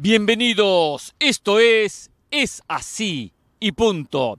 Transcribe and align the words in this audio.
Bienvenidos, 0.00 1.12
esto 1.18 1.58
es 1.58 2.12
Es 2.30 2.62
así 2.68 3.32
y 3.58 3.72
punto. 3.72 4.38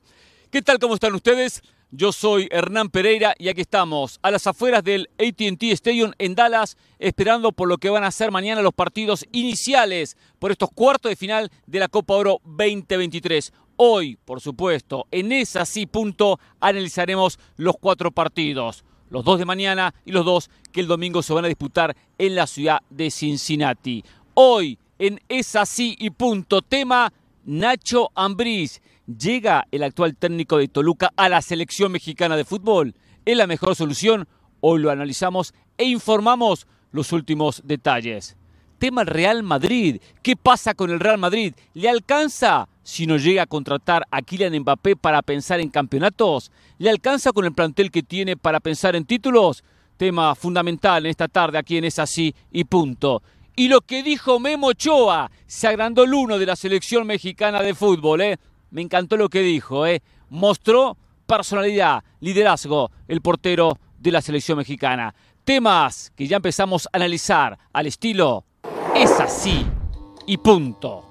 ¿Qué 0.52 0.62
tal? 0.62 0.80
¿Cómo 0.80 0.94
están 0.94 1.14
ustedes? 1.14 1.64
Yo 1.92 2.14
soy 2.14 2.48
Hernán 2.50 2.88
Pereira 2.88 3.36
y 3.38 3.50
aquí 3.50 3.60
estamos 3.60 4.20
a 4.22 4.32
las 4.32 4.48
afueras 4.48 4.86
del 4.86 5.10
ATT 5.20 5.64
Stadium 5.64 6.14
en 6.18 6.34
Dallas, 6.34 6.78
esperando 6.98 7.52
por 7.52 7.68
lo 7.68 7.78
que 7.78 7.90
van 7.90 8.06
a 8.06 8.12
ser 8.12 8.32
mañana 8.32 8.62
los 8.62 8.72
partidos 8.72 9.26
iniciales 9.34 10.16
por 10.40 10.52
estos 10.52 10.70
cuartos 10.74 11.10
de 11.10 11.18
final 11.18 11.52
de 11.68 11.80
la 11.80 11.90
Copa 11.90 12.14
Oro 12.14 12.40
2023. 12.46 13.52
Hoy, 13.76 14.18
por 14.24 14.40
supuesto, 14.40 15.08
en 15.12 15.34
Es 15.34 15.58
así 15.58 15.86
punto 15.86 16.40
analizaremos 16.62 17.38
los 17.58 17.76
cuatro 17.78 18.12
partidos 18.12 18.86
los 19.10 19.26
dos 19.26 19.40
de 19.40 19.46
mañana 19.46 19.94
y 20.06 20.12
los 20.12 20.24
dos 20.24 20.52
que 20.72 20.80
el 20.82 20.88
domingo 20.88 21.24
se 21.24 21.34
van 21.34 21.44
a 21.44 21.48
disputar 21.48 21.98
en 22.20 22.36
la 22.36 22.46
ciudad 22.46 22.80
de 22.92 23.10
Cincinnati. 23.10 24.06
Hoy 24.36 24.78
en 25.00 25.20
Es 25.30 25.56
así 25.56 25.96
y 25.98 26.12
punto. 26.12 26.62
Tema 26.62 27.12
Nacho 27.46 28.12
Ambriz. 28.14 28.82
¿Llega 29.08 29.66
el 29.72 29.82
actual 29.82 30.16
técnico 30.16 30.58
de 30.58 30.68
Toluca 30.68 31.12
a 31.16 31.30
la 31.30 31.42
selección 31.42 31.92
mexicana 31.92 32.38
de 32.38 32.46
fútbol? 32.46 32.94
¿Es 33.26 33.36
la 33.36 33.48
mejor 33.48 33.76
solución? 33.76 34.28
Hoy 34.60 34.82
lo 34.82 34.92
analizamos 34.92 35.54
e 35.78 35.86
informamos 35.86 36.68
los 36.92 37.12
últimos 37.12 37.64
detalles. 37.66 38.36
Tema 38.78 39.04
Real 39.04 39.42
Madrid. 39.42 40.00
¿Qué 40.22 40.36
pasa 40.36 40.74
con 40.74 40.92
el 40.92 41.00
Real 41.00 41.18
Madrid? 41.18 41.54
¿Le 41.74 41.90
alcanza 41.90 42.70
si 42.84 43.08
no 43.08 43.18
llega 43.18 43.44
a 43.44 43.48
contratar 43.48 44.06
a 44.12 44.22
Kylian 44.22 44.60
Mbappé 44.60 44.96
para 44.96 45.22
pensar 45.22 45.60
en 45.60 45.70
campeonatos? 45.70 46.52
¿Le 46.78 46.90
alcanza 46.90 47.32
con 47.32 47.46
el 47.46 47.54
plantel 47.54 47.92
que 47.92 48.04
tiene 48.04 48.38
para 48.38 48.60
pensar 48.60 48.96
en 48.96 49.06
títulos? 49.06 49.64
Tema 49.98 50.34
fundamental 50.36 51.06
en 51.06 51.10
esta 51.10 51.28
tarde 51.28 51.58
aquí 51.58 51.78
en 51.78 51.84
Es 51.84 52.00
Así 52.00 52.34
y 52.52 52.64
punto. 52.64 53.22
Y 53.60 53.68
lo 53.68 53.82
que 53.82 54.04
dijo 54.04 54.40
Memo 54.40 54.68
Ochoa, 54.68 55.30
se 55.46 55.68
agrandó 55.68 56.06
el 56.06 56.14
uno 56.14 56.38
de 56.38 56.46
la 56.46 56.56
selección 56.56 57.06
mexicana 57.06 57.62
de 57.62 57.76
fútbol, 57.76 58.22
¿eh? 58.22 58.38
Me 58.72 58.82
encantó 58.82 59.18
lo 59.18 59.28
que 59.28 59.42
dijo, 59.42 59.86
¿eh? 59.86 60.02
Mostró 60.30 60.96
personalidad, 61.28 62.02
liderazgo, 62.22 62.90
el 63.10 63.20
portero 63.20 63.78
de 63.98 64.14
la 64.14 64.22
selección 64.22 64.60
mexicana. 64.60 65.14
Temas 65.44 66.14
que 66.16 66.26
ya 66.26 66.38
empezamos 66.38 66.86
a 66.86 66.92
analizar 66.94 67.60
al 67.74 67.88
estilo 67.88 68.46
es 68.96 69.12
así 69.20 69.66
y 70.26 70.38
punto. 70.38 71.04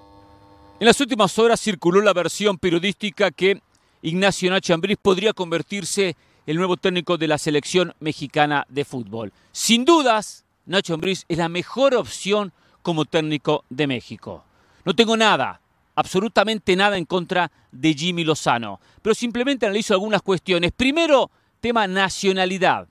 En 0.81 0.87
las 0.87 0.99
últimas 1.03 1.39
horas 1.39 1.61
circuló 1.61 2.01
la 2.01 2.15
versión 2.15 2.57
periodística 2.57 3.31
que 3.31 3.61
Ignacio 4.01 4.51
Nacho 4.51 4.73
Ambriz 4.73 4.97
podría 5.03 5.35
convertirse 5.35 6.17
el 6.47 6.57
nuevo 6.57 6.79
técnico 6.79 7.19
de 7.19 7.29
la 7.29 7.37
selección 7.37 7.93
mexicana 8.01 8.65
de 8.71 8.87
fútbol. 8.87 9.35
Sin 9.53 9.85
dudas, 9.85 10.47
Nacho 10.69 10.93
Ambriz 10.93 11.25
es 11.29 11.39
la 11.39 11.49
mejor 11.49 11.95
opción 11.95 12.53
como 12.83 13.07
técnico 13.07 13.65
de 13.71 13.87
México. 13.87 14.45
No 14.85 14.95
tengo 14.95 15.17
nada, 15.17 15.63
absolutamente 15.95 16.77
nada 16.77 16.99
en 16.99 17.07
contra 17.07 17.51
de 17.73 17.95
Jimmy 17.95 18.23
Lozano, 18.23 18.79
pero 19.01 19.15
simplemente 19.15 19.65
analizo 19.65 19.95
algunas 19.95 20.21
cuestiones. 20.21 20.73
Primero, 20.77 21.31
tema 21.63 21.87
nacionalidad. 21.87 22.87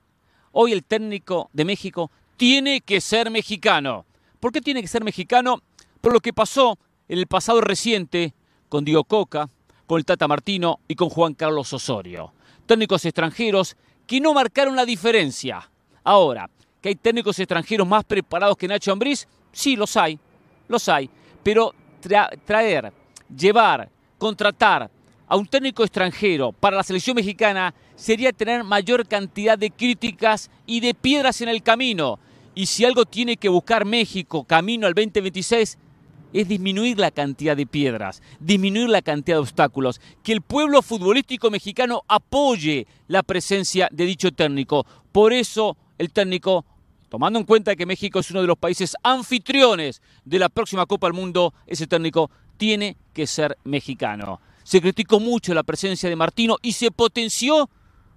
Hoy 0.54 0.74
el 0.74 0.84
técnico 0.84 1.52
de 1.54 1.66
México 1.66 2.10
tiene 2.36 2.82
que 2.82 3.00
ser 3.00 3.30
mexicano. 3.30 4.08
¿Por 4.40 4.52
qué 4.52 4.60
tiene 4.60 4.82
que 4.82 4.88
ser 4.88 5.04
mexicano? 5.04 5.62
Por 6.02 6.14
lo 6.14 6.20
que 6.20 6.34
pasó 6.34 6.80
en 7.08 7.20
el 7.20 7.28
pasado 7.28 7.62
reciente 7.62 8.34
con 8.70 8.86
Diego 8.86 9.04
Coca, 9.04 9.52
con 9.86 10.00
el 10.00 10.06
Tata 10.06 10.28
Martino 10.28 10.80
y 10.88 10.96
con 10.96 11.10
Juan 11.10 11.36
Carlos 11.36 11.72
Osorio. 11.74 12.34
Técnicos 12.66 13.06
extranjeros 13.06 13.78
que 14.08 14.20
no 14.20 14.34
marcaron 14.34 14.76
la 14.76 14.84
diferencia. 14.84 15.70
Ahora, 16.04 16.50
que 16.88 16.92
hay 16.92 16.96
técnicos 16.96 17.38
extranjeros 17.38 17.86
más 17.86 18.06
preparados 18.06 18.56
que 18.56 18.66
Nacho 18.66 18.94
Ambriz, 18.94 19.28
sí, 19.52 19.76
los 19.76 19.98
hay, 19.98 20.18
los 20.70 20.88
hay, 20.88 21.10
pero 21.44 21.76
traer, 22.46 22.94
llevar, 23.36 23.90
contratar 24.18 24.90
a 25.28 25.36
un 25.36 25.46
técnico 25.48 25.84
extranjero 25.84 26.54
para 26.54 26.78
la 26.78 26.84
selección 26.84 27.16
mexicana 27.16 27.74
sería 27.98 28.32
tener 28.32 28.64
mayor 28.64 29.06
cantidad 29.06 29.58
de 29.58 29.70
críticas 29.70 30.50
y 30.66 30.80
de 30.80 30.94
piedras 30.94 31.42
en 31.42 31.50
el 31.50 31.62
camino. 31.62 32.20
Y 32.56 32.68
si 32.68 32.86
algo 32.86 33.04
tiene 33.04 33.36
que 33.36 33.50
buscar 33.50 33.84
México 33.84 34.46
camino 34.46 34.88
al 34.88 34.94
2026 34.94 35.78
es 36.32 36.48
disminuir 36.48 37.00
la 37.00 37.12
cantidad 37.12 37.58
de 37.58 37.66
piedras, 37.66 38.22
disminuir 38.40 38.88
la 38.88 39.02
cantidad 39.02 39.36
de 39.36 39.42
obstáculos, 39.42 40.00
que 40.24 40.32
el 40.32 40.42
pueblo 40.42 40.82
futbolístico 40.82 41.52
mexicano 41.52 42.04
apoye 42.08 42.88
la 43.10 43.24
presencia 43.24 43.90
de 43.92 44.06
dicho 44.06 44.32
técnico. 44.32 44.86
Por 45.12 45.34
eso 45.34 45.76
el 45.98 46.12
técnico, 46.12 46.66
tomando 47.10 47.40
en 47.40 47.46
cuenta 47.46 47.76
que 47.76 47.86
México 47.86 48.20
es 48.20 48.32
uno 48.32 48.42
de 48.42 48.48
los 48.48 48.58
países 48.58 48.96
anfitriones 49.04 50.02
de 50.26 50.40
la 50.40 50.50
próxima 50.50 50.86
Copa 50.86 51.08
del 51.08 51.14
Mundo, 51.14 51.54
ese 51.66 51.88
técnico 51.88 52.30
tiene 52.58 52.98
que 53.14 53.28
ser 53.28 53.58
mexicano. 53.64 54.42
Se 54.64 54.82
criticó 54.82 55.20
mucho 55.20 55.54
la 55.54 55.64
presencia 55.64 56.10
de 56.10 56.16
Martino 56.16 56.58
y 56.62 56.74
se 56.74 56.92
potenció 56.92 57.70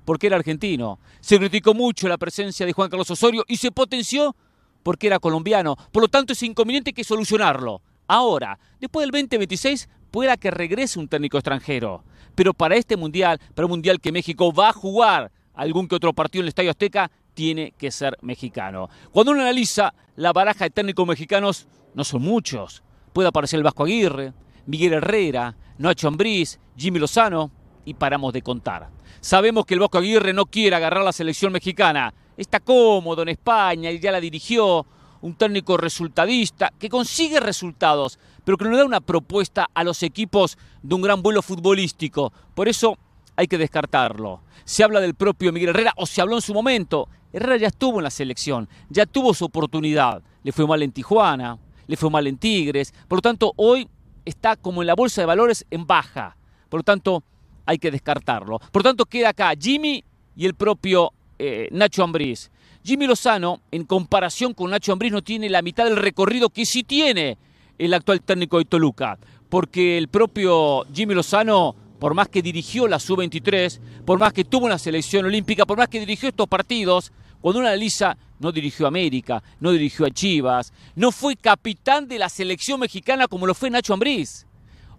porque 0.05 0.27
era 0.27 0.37
argentino. 0.37 0.99
Se 1.21 1.39
criticó 1.39 1.75
mucho 1.75 2.09
la 2.09 2.19
presencia 2.19 2.67
de 2.67 2.73
Juan 2.73 2.91
Carlos 2.91 3.11
Osorio 3.11 3.45
y 3.47 3.57
se 3.57 3.71
potenció 3.71 4.35
porque 4.83 5.07
era 5.07 5.19
colombiano. 5.19 5.77
Por 5.93 6.03
lo 6.03 6.09
tanto, 6.09 6.33
es 6.33 6.43
inconveniente 6.43 6.93
que 6.93 7.05
solucionarlo. 7.05 7.83
Ahora, 8.09 8.59
después 8.81 9.05
del 9.05 9.13
2026, 9.13 9.89
pueda 10.11 10.37
que 10.37 10.51
regrese 10.51 10.99
un 10.99 11.07
técnico 11.07 11.39
extranjero. 11.39 12.03
Pero 12.35 12.55
para 12.55 12.77
este 12.77 12.97
mundial, 12.97 13.41
para 13.55 13.67
un 13.67 13.71
mundial 13.71 14.01
que 14.01 14.11
México 14.11 14.53
va 14.53 14.71
a 14.71 14.73
jugar 14.73 15.31
algún 15.55 15.87
que 15.87 15.95
otro 15.97 16.13
partido 16.13 16.41
en 16.41 16.47
el 16.47 16.49
Estadio 16.49 16.71
Azteca, 16.71 17.11
tiene 17.35 17.73
que 17.79 17.91
ser 17.91 18.17
mexicano. 18.23 18.89
Cuando 19.11 19.33
uno 19.33 19.43
analiza 19.43 19.95
la 20.17 20.33
baraja 20.33 20.65
de 20.65 20.71
técnicos 20.71 21.07
mexicanos, 21.07 21.67
no 21.95 22.05
son 22.05 22.23
muchos. 22.23 22.83
Puede 23.13 23.29
aparecer 23.29 23.59
el 23.59 23.65
Vasco 23.65 23.85
Aguirre, 23.85 24.33
Miguel 24.67 24.95
Herrera, 24.95 25.57
Nacho 25.79 26.09
Ambriz, 26.09 26.61
Jimmy 26.77 26.99
Lozano, 26.99 27.51
y 27.85 27.95
paramos 27.95 28.33
de 28.33 28.43
contar. 28.43 28.91
Sabemos 29.21 29.67
que 29.67 29.75
el 29.75 29.81
Vasco 29.81 29.99
Aguirre 29.99 30.33
no 30.33 30.47
quiere 30.47 30.77
agarrar 30.77 31.03
la 31.03 31.13
selección 31.13 31.53
mexicana. 31.53 32.13
Está 32.37 32.61
cómodo 32.61 33.23
en 33.23 33.31
España 33.31 33.91
y 33.91 33.99
ya 33.99 34.13
la 34.13 34.21
dirigió 34.21 34.87
un 35.23 35.35
técnico 35.35 35.77
resultadista, 35.77 36.73
que 36.79 36.89
consigue 36.89 37.41
resultados, 37.41 38.19
pero 38.45 38.57
que 38.57 38.65
no 38.65 38.77
da 38.77 38.85
una 38.85 39.01
propuesta 39.01 39.69
a 39.75 39.85
los 39.85 40.03
equipos 40.03 40.57
de 40.83 40.95
un 40.95 41.03
gran 41.03 41.23
vuelo 41.23 41.43
futbolístico. 41.43 42.33
Por 42.55 42.69
eso 42.69 42.97
hay 43.37 43.47
que 43.47 43.59
descartarlo. 43.59 44.43
Se 44.65 44.85
habla 44.85 45.01
del 45.01 45.15
propio 45.15 45.53
Miguel 45.53 45.71
Herrera, 45.71 45.93
o 45.97 46.07
se 46.07 46.21
habló 46.21 46.37
en 46.37 46.43
su 46.43 46.55
momento. 46.55 47.09
Herrera 47.33 47.57
ya 47.57 47.69
estuvo 47.69 47.99
en 47.99 48.05
la 48.05 48.11
selección, 48.11 48.69
ya 48.89 49.07
tuvo 49.07 49.35
su 49.35 49.45
oportunidad. 49.45 50.23
Le 50.43 50.53
fue 50.53 50.67
mal 50.67 50.83
en 50.83 50.93
Tijuana, 50.93 51.59
le 51.87 51.97
fue 51.97 52.11
mal 52.11 52.27
en 52.27 52.39
Tigres. 52.39 52.93
Por 53.09 53.19
lo 53.19 53.23
tanto, 53.23 53.53
hoy 53.57 53.89
está 54.25 54.57
como 54.57 54.83
en 54.83 54.87
la 54.87 54.95
bolsa 54.95 55.21
de 55.21 55.27
valores 55.27 55.67
en 55.71 55.87
baja. 55.87 56.37
Por 56.69 56.81
lo 56.81 56.85
tanto, 56.85 57.23
hay 57.67 57.79
que 57.79 57.91
descartarlo. 57.91 58.59
Por 58.59 58.83
lo 58.83 58.91
tanto, 58.91 59.07
queda 59.07 59.31
acá 59.31 59.53
Jimmy 59.59 60.03
y 60.37 60.47
el 60.47 60.55
propio 60.55 61.13
eh, 61.39 61.69
Nacho 61.73 62.03
Ambriz. 62.03 62.51
Jimmy 62.83 63.07
Lozano, 63.07 63.61
en 63.71 63.85
comparación 63.85 64.55
con 64.55 64.71
Nacho 64.71 64.93
Ambriz, 64.93 65.13
no 65.13 65.23
tiene 65.23 65.51
la 65.51 65.63
mitad 65.63 65.85
del 65.85 65.97
recorrido 65.97 66.49
que 66.49 66.65
sí 66.65 66.83
tiene 66.83 67.37
el 67.79 67.95
actual 67.95 68.23
técnico 68.23 68.59
de 68.59 68.65
Toluca. 68.65 69.19
Porque 69.49 69.99
el 69.99 70.09
propio 70.09 70.87
Jimmy 70.95 71.15
Lozano, 71.15 71.75
por 71.99 72.15
más 72.15 72.29
que 72.29 72.43
dirigió 72.43 72.89
la 72.89 72.99
Sub-23, 72.99 73.81
por 74.05 74.19
más 74.19 74.33
que 74.33 74.45
tuvo 74.45 74.67
una 74.67 74.79
selección 74.79 75.27
olímpica, 75.27 75.67
por 75.67 75.79
más 75.79 75.89
que 75.89 76.01
dirigió 76.01 76.29
estos 76.29 76.49
partidos, 76.49 77.13
cuando 77.41 77.61
uno 77.61 77.69
analiza, 77.69 78.17
no 78.39 78.53
dirigió 78.53 78.87
a 78.87 78.89
América, 78.89 79.43
no 79.61 79.73
dirigió 79.73 80.07
a 80.07 80.11
Chivas, 80.11 80.73
no 80.95 81.13
fue 81.13 81.37
capitán 81.37 82.09
de 82.09 82.19
la 82.19 82.29
selección 82.29 82.81
mexicana 82.81 83.29
como 83.29 83.47
lo 83.47 83.55
fue 83.55 83.71
Nacho 83.71 83.95
Ambriz. 83.95 84.47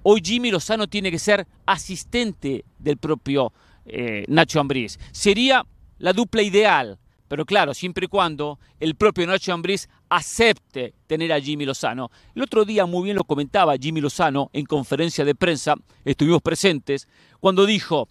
Hoy 0.04 0.22
Jimmy 0.24 0.52
Lozano 0.52 0.88
tiene 0.88 1.12
que 1.12 1.20
ser 1.20 1.48
asistente 1.66 2.66
del 2.80 2.98
propio 2.98 3.54
eh, 3.86 4.26
Nacho 4.28 4.60
Ambriz. 4.60 5.00
Sería 5.12 5.66
la 6.00 6.14
dupla 6.14 6.42
ideal 6.42 6.98
pero 7.32 7.46
claro, 7.46 7.74
siempre 7.74 8.08
y 8.08 8.10
cuando 8.10 8.60
el 8.78 8.96
propio 8.96 9.26
Nacho 9.26 9.54
Ambriz 9.54 9.88
acepte 10.10 10.94
tener 11.08 11.32
a 11.32 11.40
Jimmy 11.40 11.64
Lozano. 11.64 12.12
El 12.36 12.42
otro 12.42 12.66
día 12.66 12.86
muy 12.86 13.06
bien 13.06 13.16
lo 13.16 13.24
comentaba 13.24 13.78
Jimmy 13.78 14.02
Lozano 14.02 14.50
en 14.52 14.66
conferencia 14.66 15.24
de 15.24 15.34
prensa, 15.34 15.76
estuvimos 16.04 16.42
presentes, 16.42 17.08
cuando 17.40 17.66
dijo, 17.66 18.10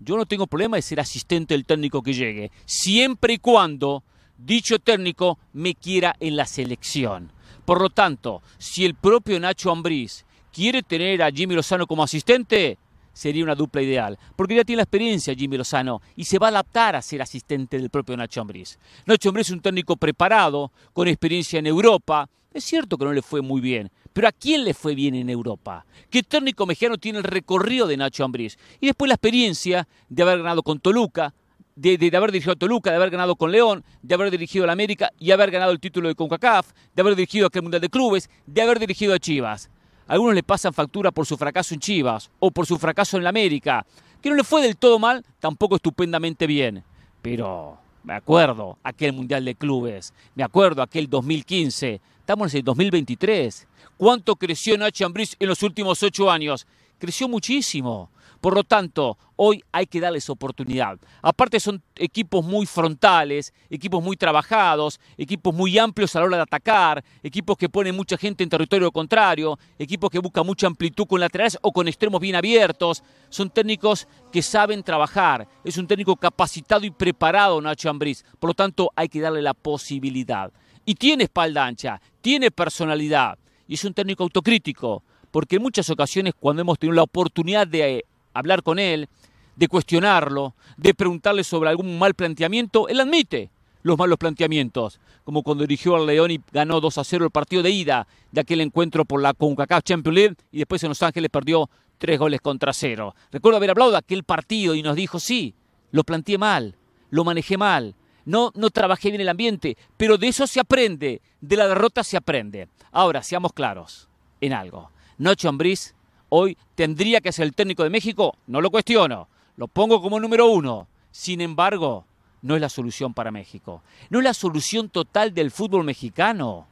yo 0.00 0.16
no 0.16 0.26
tengo 0.26 0.46
problema 0.46 0.76
de 0.76 0.82
ser 0.82 0.98
asistente 0.98 1.54
del 1.54 1.66
técnico 1.66 2.02
que 2.02 2.14
llegue, 2.14 2.50
siempre 2.64 3.34
y 3.34 3.38
cuando 3.38 4.02
dicho 4.36 4.78
técnico 4.78 5.38
me 5.52 5.74
quiera 5.74 6.16
en 6.18 6.36
la 6.36 6.46
selección. 6.46 7.32
Por 7.64 7.80
lo 7.80 7.90
tanto, 7.90 8.42
si 8.58 8.84
el 8.84 8.94
propio 8.94 9.38
Nacho 9.38 9.70
Ambriz 9.70 10.24
quiere 10.52 10.82
tener 10.82 11.22
a 11.22 11.30
Jimmy 11.30 11.54
Lozano 11.54 11.86
como 11.86 12.02
asistente, 12.02 12.78
sería 13.12 13.44
una 13.44 13.54
dupla 13.54 13.82
ideal, 13.82 14.18
porque 14.36 14.56
ya 14.56 14.64
tiene 14.64 14.78
la 14.78 14.84
experiencia 14.84 15.34
Jimmy 15.34 15.58
Lozano 15.58 16.00
y 16.16 16.24
se 16.24 16.38
va 16.38 16.46
a 16.46 16.50
adaptar 16.50 16.96
a 16.96 17.02
ser 17.02 17.22
asistente 17.22 17.78
del 17.78 17.90
propio 17.90 18.16
Nacho 18.16 18.40
Ambriz. 18.40 18.78
Nacho 19.06 19.28
Ambriz 19.28 19.48
es 19.48 19.52
un 19.52 19.60
técnico 19.60 19.96
preparado, 19.96 20.72
con 20.92 21.06
experiencia 21.06 21.58
en 21.58 21.66
Europa. 21.66 22.28
Es 22.52 22.64
cierto 22.64 22.96
que 22.96 23.04
no 23.04 23.12
le 23.12 23.22
fue 23.22 23.42
muy 23.42 23.60
bien, 23.60 23.90
pero 24.12 24.28
¿a 24.28 24.32
quién 24.32 24.64
le 24.64 24.74
fue 24.74 24.94
bien 24.94 25.14
en 25.14 25.30
Europa? 25.30 25.86
¿Qué 26.10 26.22
técnico 26.22 26.66
mexicano 26.66 26.98
tiene 26.98 27.18
el 27.18 27.24
recorrido 27.24 27.86
de 27.86 27.96
Nacho 27.96 28.24
Ambriz? 28.24 28.58
Y 28.80 28.86
después 28.86 29.08
la 29.08 29.14
experiencia 29.14 29.86
de 30.08 30.22
haber 30.22 30.38
ganado 30.38 30.62
con 30.62 30.80
Toluca, 30.80 31.32
de, 31.76 32.10
haber 32.14 32.32
dirigido 32.32 32.52
a 32.52 32.56
Toluca, 32.56 32.90
de 32.90 32.96
haber 32.96 33.10
ganado 33.10 33.36
con 33.36 33.52
León, 33.52 33.84
de 34.02 34.14
haber 34.14 34.30
dirigido 34.30 34.64
a 34.64 34.66
la 34.66 34.72
América 34.72 35.10
y 35.18 35.30
haber 35.30 35.50
ganado 35.50 35.72
el 35.72 35.80
título 35.80 36.08
de 36.08 36.14
CONCACAF, 36.14 36.72
de 36.94 37.02
haber 37.02 37.14
dirigido 37.14 37.46
aquel 37.46 37.62
Mundial 37.62 37.80
de 37.80 37.88
Clubes, 37.88 38.28
de 38.46 38.62
haber 38.62 38.78
dirigido 38.78 39.14
a 39.14 39.18
Chivas. 39.18 39.70
algunos 40.06 40.34
le 40.34 40.42
pasan 40.42 40.74
factura 40.74 41.10
por 41.10 41.24
su 41.24 41.36
fracaso 41.36 41.72
en 41.74 41.80
Chivas 41.80 42.30
o 42.40 42.50
por 42.50 42.66
su 42.66 42.78
fracaso 42.78 43.16
en 43.16 43.22
la 43.22 43.30
América, 43.30 43.86
que 44.20 44.28
no 44.28 44.36
le 44.36 44.44
fue 44.44 44.60
del 44.60 44.76
todo 44.76 44.98
mal, 44.98 45.24
tampoco 45.38 45.76
estupendamente 45.76 46.46
bien. 46.46 46.84
Pero 47.22 47.78
me 48.02 48.14
acuerdo 48.14 48.78
aquel 48.82 49.12
Mundial 49.12 49.44
de 49.44 49.54
Clubes, 49.54 50.12
me 50.34 50.42
acuerdo 50.42 50.82
aquel 50.82 51.08
2015, 51.08 52.00
estamos 52.30 52.54
en 52.54 52.58
el 52.58 52.64
2023. 52.64 53.66
¿Cuánto 53.96 54.36
creció 54.36 54.78
Nacho 54.78 55.04
Ambriz 55.04 55.34
en 55.40 55.48
los 55.48 55.64
últimos 55.64 56.00
ocho 56.04 56.30
años? 56.30 56.64
Creció 56.96 57.28
muchísimo. 57.28 58.08
Por 58.40 58.54
lo 58.54 58.62
tanto, 58.62 59.18
hoy 59.34 59.64
hay 59.72 59.86
que 59.86 59.98
darles 59.98 60.30
oportunidad. 60.30 60.96
Aparte 61.22 61.58
son 61.58 61.82
equipos 61.96 62.44
muy 62.44 62.66
frontales, 62.66 63.52
equipos 63.68 64.00
muy 64.00 64.16
trabajados, 64.16 65.00
equipos 65.18 65.52
muy 65.52 65.76
amplios 65.76 66.14
a 66.14 66.20
la 66.20 66.26
hora 66.26 66.36
de 66.36 66.42
atacar, 66.44 67.02
equipos 67.24 67.56
que 67.58 67.68
ponen 67.68 67.96
mucha 67.96 68.16
gente 68.16 68.44
en 68.44 68.48
territorio 68.48 68.92
contrario, 68.92 69.58
equipos 69.76 70.08
que 70.08 70.20
buscan 70.20 70.46
mucha 70.46 70.68
amplitud 70.68 71.08
con 71.08 71.18
laterales 71.18 71.58
o 71.62 71.72
con 71.72 71.88
extremos 71.88 72.20
bien 72.20 72.36
abiertos. 72.36 73.02
Son 73.28 73.50
técnicos 73.50 74.06
que 74.30 74.40
saben 74.40 74.84
trabajar. 74.84 75.48
Es 75.64 75.76
un 75.78 75.88
técnico 75.88 76.14
capacitado 76.14 76.86
y 76.86 76.92
preparado 76.92 77.60
Nacho 77.60 77.90
Ambriz. 77.90 78.24
Por 78.38 78.50
lo 78.50 78.54
tanto, 78.54 78.92
hay 78.94 79.08
que 79.08 79.20
darle 79.20 79.42
la 79.42 79.52
posibilidad. 79.52 80.52
Y 80.84 80.94
tiene 80.94 81.24
espalda 81.24 81.66
ancha, 81.66 82.00
tiene 82.20 82.50
personalidad 82.50 83.38
y 83.68 83.74
es 83.74 83.84
un 83.84 83.94
técnico 83.94 84.24
autocrítico 84.24 85.02
porque 85.30 85.56
en 85.56 85.62
muchas 85.62 85.88
ocasiones 85.90 86.34
cuando 86.38 86.62
hemos 86.62 86.78
tenido 86.78 86.96
la 86.96 87.02
oportunidad 87.02 87.66
de 87.66 88.04
hablar 88.34 88.62
con 88.62 88.78
él, 88.78 89.08
de 89.56 89.68
cuestionarlo, 89.68 90.54
de 90.76 90.94
preguntarle 90.94 91.44
sobre 91.44 91.70
algún 91.70 91.98
mal 91.98 92.14
planteamiento, 92.14 92.88
él 92.88 93.00
admite 93.00 93.50
los 93.82 93.96
malos 93.96 94.18
planteamientos, 94.18 95.00
como 95.24 95.42
cuando 95.42 95.64
dirigió 95.64 95.96
al 95.96 96.06
León 96.06 96.30
y 96.30 96.40
ganó 96.52 96.80
2 96.80 96.98
a 96.98 97.04
0 97.04 97.24
el 97.26 97.30
partido 97.30 97.62
de 97.62 97.70
ida 97.70 98.06
de 98.30 98.40
aquel 98.40 98.60
encuentro 98.60 99.04
por 99.04 99.22
la 99.22 99.32
CONCACAF 99.32 99.82
Champions 99.84 100.14
League 100.14 100.36
y 100.52 100.58
después 100.58 100.82
en 100.82 100.90
Los 100.90 101.02
Ángeles 101.02 101.30
perdió 101.30 101.70
tres 101.98 102.18
goles 102.18 102.40
contra 102.40 102.72
cero. 102.72 103.14
Recuerdo 103.30 103.58
haber 103.58 103.70
hablado 103.70 103.90
de 103.90 103.98
aquel 103.98 104.24
partido 104.24 104.74
y 104.74 104.82
nos 104.82 104.96
dijo, 104.96 105.20
sí, 105.20 105.54
lo 105.92 106.02
planteé 106.02 106.38
mal, 106.38 106.76
lo 107.10 107.24
manejé 107.24 107.56
mal, 107.58 107.94
no, 108.24 108.52
no 108.54 108.70
trabajé 108.70 109.10
bien 109.10 109.20
el 109.20 109.28
ambiente, 109.28 109.76
pero 109.96 110.18
de 110.18 110.28
eso 110.28 110.46
se 110.46 110.60
aprende, 110.60 111.20
de 111.40 111.56
la 111.56 111.68
derrota 111.68 112.04
se 112.04 112.16
aprende. 112.16 112.68
Ahora, 112.92 113.22
seamos 113.22 113.52
claros 113.52 114.08
en 114.40 114.52
algo. 114.52 114.90
Nacho 115.18 115.48
Ambriz 115.48 115.94
hoy 116.28 116.56
tendría 116.74 117.20
que 117.20 117.32
ser 117.32 117.44
el 117.44 117.54
técnico 117.54 117.82
de 117.82 117.90
México, 117.90 118.36
no 118.46 118.60
lo 118.60 118.70
cuestiono, 118.70 119.28
lo 119.56 119.68
pongo 119.68 120.00
como 120.00 120.18
número 120.18 120.46
uno. 120.46 120.88
Sin 121.10 121.40
embargo, 121.40 122.06
no 122.42 122.54
es 122.54 122.60
la 122.60 122.68
solución 122.68 123.12
para 123.12 123.30
México. 123.30 123.82
No 124.08 124.18
es 124.18 124.24
la 124.24 124.34
solución 124.34 124.88
total 124.88 125.34
del 125.34 125.50
fútbol 125.50 125.84
mexicano. 125.84 126.66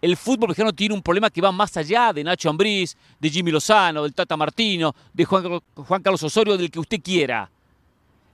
El 0.00 0.16
fútbol 0.16 0.50
mexicano 0.50 0.72
tiene 0.72 0.94
un 0.94 1.02
problema 1.02 1.30
que 1.30 1.40
va 1.40 1.50
más 1.50 1.76
allá 1.76 2.12
de 2.12 2.22
Nacho 2.22 2.50
Ambriz, 2.50 2.96
de 3.18 3.30
Jimmy 3.30 3.50
Lozano, 3.50 4.04
del 4.04 4.14
Tata 4.14 4.36
Martino, 4.36 4.94
de 5.12 5.24
Juan 5.24 6.02
Carlos 6.02 6.22
Osorio, 6.22 6.56
del 6.56 6.70
que 6.70 6.78
usted 6.78 7.00
quiera. 7.02 7.50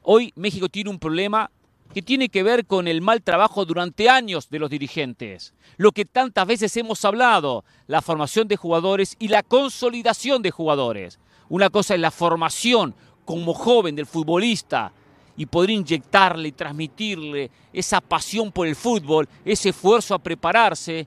Hoy 0.02 0.32
México 0.36 0.68
tiene 0.68 0.90
un 0.90 0.98
problema 0.98 1.50
que 1.94 2.02
tiene 2.02 2.28
que 2.28 2.42
ver 2.42 2.66
con 2.66 2.88
el 2.88 3.00
mal 3.00 3.22
trabajo 3.22 3.64
durante 3.64 4.10
años 4.10 4.50
de 4.50 4.58
los 4.58 4.68
dirigentes. 4.68 5.54
Lo 5.76 5.92
que 5.92 6.04
tantas 6.04 6.44
veces 6.44 6.76
hemos 6.76 7.04
hablado, 7.04 7.64
la 7.86 8.02
formación 8.02 8.48
de 8.48 8.56
jugadores 8.56 9.14
y 9.20 9.28
la 9.28 9.44
consolidación 9.44 10.42
de 10.42 10.50
jugadores. 10.50 11.20
Una 11.48 11.70
cosa 11.70 11.94
es 11.94 12.00
la 12.00 12.10
formación 12.10 12.96
como 13.24 13.54
joven 13.54 13.94
del 13.94 14.06
futbolista 14.06 14.92
y 15.36 15.46
poder 15.46 15.70
inyectarle 15.70 16.48
y 16.48 16.52
transmitirle 16.52 17.52
esa 17.72 18.00
pasión 18.00 18.50
por 18.50 18.66
el 18.66 18.74
fútbol, 18.74 19.28
ese 19.44 19.68
esfuerzo 19.68 20.16
a 20.16 20.18
prepararse. 20.18 21.06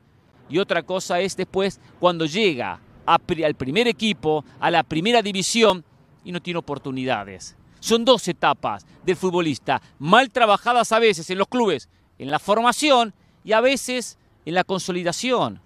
Y 0.50 0.58
otra 0.58 0.84
cosa 0.84 1.20
es 1.20 1.36
después 1.36 1.82
cuando 2.00 2.26
llega 2.26 2.80
al 3.06 3.56
primer 3.56 3.90
equipo, 3.90 4.46
a 4.58 4.72
la 4.72 4.84
primera 4.84 5.22
división 5.22 5.84
y 6.24 6.32
no 6.32 6.42
tiene 6.42 6.60
oportunidades. 6.60 7.58
Son 7.80 8.06
dos 8.06 8.28
etapas 8.28 8.86
del 9.06 9.16
futbolista, 9.16 9.82
mal 10.00 10.30
trabajadas 10.30 10.92
a 10.92 11.00
veces 11.00 11.30
en 11.30 11.38
los 11.38 11.48
clubes, 11.48 11.90
en 12.18 12.32
la 12.32 12.40
formación 12.40 13.14
y 13.44 13.54
a 13.54 13.62
veces 13.62 14.18
en 14.46 14.56
la 14.56 14.64
consolidación. 14.64 15.62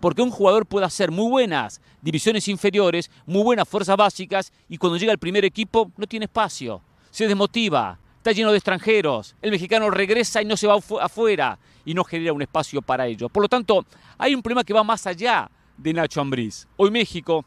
Porque 0.00 0.22
un 0.22 0.30
jugador 0.30 0.66
puede 0.66 0.86
hacer 0.86 1.10
muy 1.10 1.30
buenas 1.30 1.80
divisiones 2.02 2.48
inferiores, 2.48 3.10
muy 3.26 3.42
buenas 3.42 3.68
fuerzas 3.68 3.96
básicas 3.96 4.52
y 4.68 4.76
cuando 4.76 4.98
llega 4.98 5.12
al 5.12 5.18
primer 5.18 5.44
equipo 5.44 5.90
no 5.96 6.06
tiene 6.06 6.26
espacio, 6.26 6.82
se 7.10 7.26
desmotiva, 7.26 7.98
está 8.18 8.32
lleno 8.32 8.50
de 8.50 8.58
extranjeros, 8.58 9.34
el 9.40 9.50
mexicano 9.50 9.88
regresa 9.90 10.42
y 10.42 10.44
no 10.44 10.56
se 10.56 10.66
va 10.66 10.78
afuera 11.00 11.58
y 11.84 11.94
no 11.94 12.04
genera 12.04 12.32
un 12.32 12.42
espacio 12.42 12.82
para 12.82 13.06
ello. 13.06 13.28
Por 13.28 13.42
lo 13.42 13.48
tanto, 13.48 13.86
hay 14.18 14.34
un 14.34 14.42
problema 14.42 14.64
que 14.64 14.74
va 14.74 14.84
más 14.84 15.06
allá 15.06 15.50
de 15.76 15.92
Nacho 15.92 16.20
Ambriz. 16.20 16.66
Hoy 16.76 16.90
México 16.90 17.44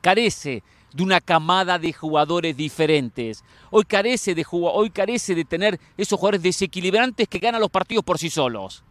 carece 0.00 0.62
de 0.92 1.02
una 1.02 1.20
camada 1.20 1.78
de 1.78 1.92
jugadores 1.92 2.56
diferentes. 2.56 3.44
Hoy 3.70 3.84
carece 3.84 4.34
de, 4.34 4.44
hoy 4.50 4.90
carece 4.90 5.34
de 5.34 5.44
tener 5.44 5.78
esos 5.96 6.18
jugadores 6.18 6.42
desequilibrantes 6.42 7.28
que 7.28 7.38
ganan 7.38 7.60
los 7.60 7.70
partidos 7.70 8.04
por 8.04 8.18
sí 8.18 8.30
solos. 8.30 8.84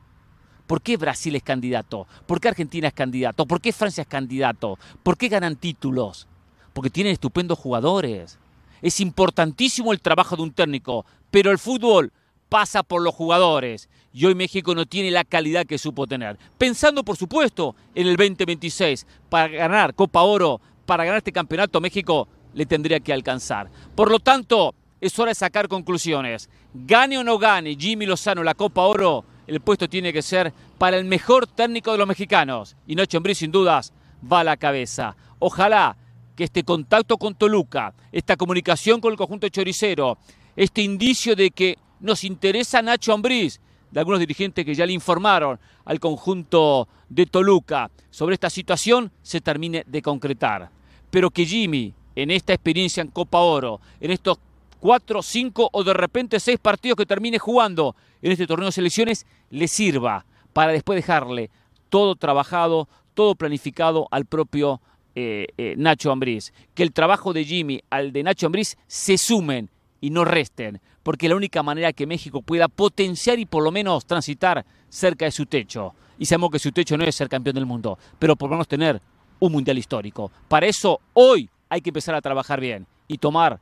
¿Por 0.68 0.82
qué 0.82 0.98
Brasil 0.98 1.36
es 1.36 1.44
candidato? 1.44 2.08
¿Por 2.28 2.40
qué 2.40 2.50
Argentina 2.50 2.88
es 2.88 2.94
candidato? 2.94 3.46
¿Por 3.46 3.60
qué 3.60 3.74
Francia 3.74 4.04
es 4.04 4.08
candidato? 4.08 4.78
¿Por 5.02 5.18
qué 5.18 5.28
ganan 5.28 5.56
títulos? 5.56 6.28
Porque 6.74 6.92
tienen 6.92 7.14
estupendos 7.14 7.58
jugadores. 7.58 8.38
Es 8.82 9.00
importantísimo 9.00 9.92
el 9.92 10.00
trabajo 10.00 10.36
de 10.36 10.44
un 10.44 10.54
técnico, 10.54 11.06
pero 11.32 11.52
el 11.52 11.58
fútbol 11.58 12.14
pasa 12.50 12.84
por 12.84 13.02
los 13.02 13.16
jugadores. 13.16 13.90
Y 14.14 14.26
hoy 14.26 14.36
México 14.36 14.74
no 14.74 14.86
tiene 14.86 15.12
la 15.12 15.24
calidad 15.24 15.66
que 15.66 15.78
supo 15.78 16.08
tener. 16.08 16.38
Pensando, 16.58 17.04
por 17.04 17.18
supuesto, 17.18 17.76
en 17.94 18.08
el 18.08 18.16
2026, 18.16 19.06
para 19.30 19.48
ganar 19.48 19.94
Copa 19.94 20.22
Oro, 20.22 20.62
para 20.90 21.06
ganar 21.06 21.20
este 21.20 21.32
campeonato 21.32 21.80
México 21.80 22.28
le 22.56 22.66
tendría 22.66 23.00
que 23.00 23.14
alcanzar. 23.14 23.70
Por 23.94 24.10
lo 24.10 24.18
tanto, 24.18 24.74
es 25.00 25.20
hora 25.20 25.30
de 25.30 25.36
sacar 25.36 25.68
conclusiones. 25.68 26.50
Gane 26.74 27.16
o 27.20 27.24
no 27.24 27.38
gane 27.38 27.76
Jimmy 27.76 28.08
Lozano 28.08 28.42
la 28.42 28.56
Copa 28.56 28.82
Oro, 28.82 29.24
el 29.46 29.62
puesto 29.62 29.88
tiene 29.88 30.12
que 30.12 30.24
ser 30.24 30.52
para 30.80 30.98
el 30.98 31.06
mejor 31.06 31.46
técnico 31.46 31.92
de 31.92 32.00
los 32.00 32.08
mexicanos. 32.08 32.76
Y 32.88 32.96
Nacho 32.96 33.18
Ambrí, 33.18 33.36
sin 33.36 33.52
dudas, 33.52 33.94
va 34.20 34.40
a 34.40 34.44
la 34.44 34.58
cabeza. 34.58 35.16
Ojalá 35.38 35.96
que 36.36 36.46
este 36.46 36.64
contacto 36.64 37.18
con 37.18 37.36
Toluca, 37.36 37.94
esta 38.12 38.36
comunicación 38.36 39.00
con 39.00 39.12
el 39.12 39.18
conjunto 39.18 39.48
choricero, 39.48 40.18
este 40.56 40.82
indicio 40.82 41.36
de 41.36 41.52
que 41.52 41.78
nos 42.00 42.24
interesa 42.24 42.82
Nacho 42.82 43.14
Ambriz, 43.14 43.62
de 43.92 44.00
algunos 44.00 44.20
dirigentes 44.20 44.66
que 44.66 44.74
ya 44.74 44.88
le 44.88 44.94
informaron 44.94 45.60
al 45.86 46.00
conjunto 46.00 46.88
de 47.10 47.28
Toluca 47.28 47.92
sobre 48.10 48.34
esta 48.34 48.50
situación, 48.50 49.12
se 49.22 49.40
termine 49.40 49.84
de 49.86 50.02
concretar 50.02 50.79
pero 51.10 51.30
que 51.30 51.46
Jimmy, 51.46 51.94
en 52.16 52.32
esta 52.32 52.54
experiencia 52.54 53.02
en 53.02 53.10
Copa 53.10 53.40
Oro, 53.40 53.82
en 54.00 54.12
estos 54.12 54.40
cuatro, 54.80 55.22
cinco 55.22 55.70
o 55.72 55.84
de 55.84 55.94
repente 55.94 56.40
seis 56.40 56.60
partidos 56.60 56.98
que 56.98 57.06
termine 57.06 57.40
jugando 57.40 57.96
en 58.22 58.32
este 58.32 58.48
torneo 58.48 58.68
de 58.68 58.72
selecciones, 58.72 59.26
le 59.50 59.68
sirva 59.68 60.26
para 60.54 60.72
después 60.72 60.98
dejarle 60.98 61.50
todo 61.90 62.16
trabajado, 62.16 62.88
todo 63.14 63.36
planificado 63.36 64.08
al 64.12 64.26
propio 64.26 64.82
eh, 65.16 65.48
eh, 65.58 65.76
Nacho 65.78 66.12
Ambriz. 66.12 66.54
Que 66.74 66.84
el 66.84 66.94
trabajo 66.94 67.34
de 67.34 67.44
Jimmy 67.44 67.82
al 67.90 68.12
de 68.14 68.24
Nacho 68.24 68.46
Ambriz 68.46 68.78
se 68.88 69.18
sumen 69.18 69.70
y 70.02 70.12
no 70.12 70.24
resten, 70.24 70.80
porque 71.04 71.26
es 71.26 71.30
la 71.30 71.36
única 71.36 71.64
manera 71.64 71.92
que 71.92 72.08
México 72.08 72.42
pueda 72.42 72.68
potenciar 72.68 73.40
y 73.40 73.46
por 73.46 73.64
lo 73.64 73.72
menos 73.72 74.06
transitar 74.06 74.66
cerca 74.88 75.26
de 75.26 75.32
su 75.32 75.46
techo. 75.46 75.94
Y 76.18 76.26
sabemos 76.26 76.52
que 76.52 76.60
su 76.60 76.72
techo 76.72 76.98
no 76.98 77.04
es 77.04 77.16
ser 77.16 77.30
campeón 77.30 77.56
del 77.56 77.66
mundo, 77.66 77.98
pero 78.18 78.36
por 78.36 78.50
lo 78.50 78.56
menos 78.56 78.68
tener 78.68 79.02
un 79.40 79.52
mundial 79.52 79.78
histórico. 79.78 80.32
Para 80.48 80.68
eso 80.68 81.00
hoy 81.14 81.50
hay 81.70 81.82
que 81.82 81.90
empezar 81.90 82.16
a 82.16 82.22
trabajar 82.22 82.60
bien 82.60 82.88
y 83.08 83.18
tomar 83.18 83.60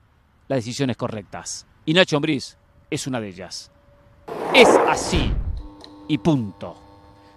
las 0.48 0.58
decisiones 0.58 0.98
correctas. 0.98 1.66
Y 1.86 1.94
Nacho 1.94 2.18
Ambriz 2.18 2.58
es 2.90 3.08
una 3.08 3.20
de 3.20 3.30
ellas. 3.30 3.72
Es 4.54 4.70
así 4.90 5.32
y 6.08 6.18
punto. 6.18 6.76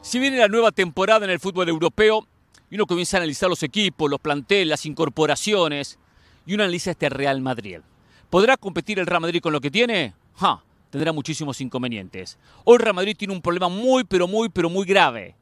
Si 0.02 0.18
viene 0.18 0.38
la 0.38 0.49
nueva 0.49 0.73
temporada 0.73 1.25
en 1.25 1.30
el 1.30 1.40
fútbol 1.40 1.68
europeo 1.68 2.26
y 2.70 2.76
uno 2.76 2.87
comienza 2.87 3.16
a 3.16 3.20
analizar 3.20 3.49
los 3.49 3.62
equipos, 3.62 4.11
los 4.11 4.20
planteles, 4.20 4.68
las 4.68 4.87
incorporaciones 4.87 5.99
y 6.47 6.54
uno 6.54 6.62
analiza 6.62 6.92
este 6.92 7.09
Real 7.09 7.40
Madrid. 7.40 7.80
¿Podrá 8.30 8.56
competir 8.56 8.99
el 8.99 9.06
Real 9.06 9.20
Madrid 9.20 9.40
con 9.40 9.52
lo 9.52 9.61
que 9.61 9.70
tiene? 9.70 10.14
Tendrá 10.90 11.12
muchísimos 11.12 11.61
inconvenientes. 11.61 12.38
Hoy 12.64 12.76
el 12.76 12.82
Real 12.82 12.94
Madrid 12.94 13.16
tiene 13.16 13.35
un 13.35 13.42
problema 13.42 13.68
muy, 13.68 14.04
pero 14.04 14.26
muy, 14.26 14.49
pero 14.49 14.70
muy 14.70 14.87
grave. 14.87 15.37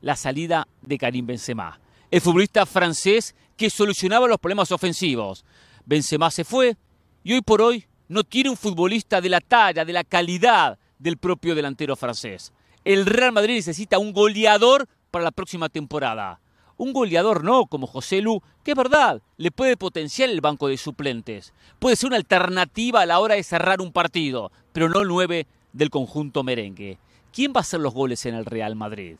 La 0.00 0.14
salida 0.14 0.68
de 0.82 0.98
Karim 0.98 1.26
Benzema 1.26 1.80
el 2.10 2.20
futbolista 2.20 2.66
francés 2.66 3.34
que 3.56 3.70
solucionaba 3.70 4.28
los 4.28 4.38
problemas 4.38 4.70
ofensivos. 4.72 5.44
Benzema 5.84 6.30
se 6.30 6.44
fue 6.44 6.76
y 7.24 7.32
hoy 7.32 7.42
por 7.42 7.62
hoy 7.62 7.86
no 8.08 8.24
tiene 8.24 8.50
un 8.50 8.56
futbolista 8.56 9.20
de 9.20 9.28
la 9.28 9.40
talla, 9.40 9.84
de 9.84 9.92
la 9.92 10.04
calidad 10.04 10.78
del 10.98 11.16
propio 11.16 11.54
delantero 11.54 11.96
francés. 11.96 12.52
El 12.84 13.06
Real 13.06 13.32
Madrid 13.32 13.56
necesita 13.56 13.98
un 13.98 14.12
goleador 14.12 14.88
para 15.10 15.24
la 15.24 15.32
próxima 15.32 15.68
temporada. 15.68 16.40
Un 16.76 16.92
goleador 16.92 17.42
no, 17.42 17.66
como 17.66 17.86
José 17.86 18.20
Lu, 18.20 18.42
que 18.62 18.72
es 18.72 18.76
verdad, 18.76 19.22
le 19.38 19.50
puede 19.50 19.76
potenciar 19.76 20.28
el 20.28 20.42
banco 20.42 20.68
de 20.68 20.76
suplentes. 20.76 21.54
Puede 21.78 21.96
ser 21.96 22.08
una 22.08 22.16
alternativa 22.16 23.00
a 23.00 23.06
la 23.06 23.18
hora 23.18 23.34
de 23.34 23.42
cerrar 23.42 23.80
un 23.80 23.92
partido, 23.92 24.52
pero 24.72 24.88
no 24.88 25.00
el 25.00 25.08
9 25.08 25.46
del 25.72 25.90
conjunto 25.90 26.42
merengue. 26.42 26.98
¿Quién 27.32 27.52
va 27.52 27.58
a 27.58 27.60
hacer 27.62 27.80
los 27.80 27.94
goles 27.94 28.26
en 28.26 28.34
el 28.34 28.44
Real 28.44 28.76
Madrid? 28.76 29.16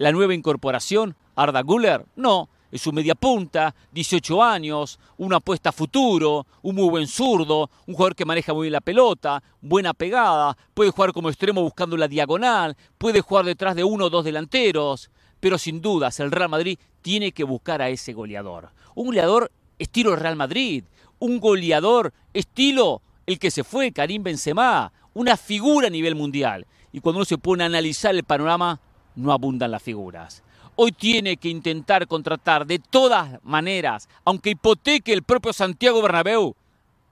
¿La 0.00 0.12
nueva 0.12 0.32
incorporación? 0.32 1.14
¿Arda 1.36 1.60
Güler? 1.60 2.06
No, 2.16 2.48
es 2.72 2.80
su 2.80 2.90
media 2.90 3.14
punta, 3.14 3.74
18 3.92 4.42
años, 4.42 4.98
una 5.18 5.36
apuesta 5.36 5.68
a 5.68 5.72
futuro, 5.72 6.46
un 6.62 6.76
muy 6.76 6.88
buen 6.88 7.06
zurdo, 7.06 7.68
un 7.86 7.92
jugador 7.92 8.16
que 8.16 8.24
maneja 8.24 8.54
muy 8.54 8.62
bien 8.62 8.72
la 8.72 8.80
pelota, 8.80 9.42
buena 9.60 9.92
pegada, 9.92 10.56
puede 10.72 10.90
jugar 10.90 11.12
como 11.12 11.28
extremo 11.28 11.60
buscando 11.60 11.98
la 11.98 12.08
diagonal, 12.08 12.78
puede 12.96 13.20
jugar 13.20 13.44
detrás 13.44 13.76
de 13.76 13.84
uno 13.84 14.06
o 14.06 14.08
dos 14.10 14.24
delanteros, 14.24 15.10
pero 15.38 15.58
sin 15.58 15.82
dudas 15.82 16.18
el 16.18 16.32
Real 16.32 16.48
Madrid 16.48 16.78
tiene 17.02 17.32
que 17.32 17.44
buscar 17.44 17.82
a 17.82 17.90
ese 17.90 18.14
goleador. 18.14 18.70
Un 18.94 19.08
goleador 19.08 19.52
estilo 19.78 20.16
Real 20.16 20.34
Madrid, 20.34 20.84
un 21.18 21.40
goleador 21.40 22.14
estilo 22.32 23.02
el 23.26 23.38
que 23.38 23.50
se 23.50 23.64
fue, 23.64 23.92
Karim 23.92 24.22
Benzema, 24.22 24.94
una 25.12 25.36
figura 25.36 25.88
a 25.88 25.90
nivel 25.90 26.14
mundial. 26.14 26.66
Y 26.90 27.00
cuando 27.00 27.18
uno 27.18 27.26
se 27.26 27.36
pone 27.36 27.64
a 27.64 27.66
analizar 27.66 28.14
el 28.14 28.24
panorama, 28.24 28.80
no 29.16 29.32
abundan 29.32 29.70
las 29.70 29.82
figuras. 29.82 30.42
Hoy 30.76 30.92
tiene 30.92 31.36
que 31.36 31.48
intentar 31.48 32.06
contratar 32.06 32.66
de 32.66 32.78
todas 32.78 33.38
maneras, 33.42 34.08
aunque 34.24 34.50
hipoteque 34.50 35.12
el 35.12 35.22
propio 35.22 35.52
Santiago 35.52 36.00
Bernabéu, 36.00 36.54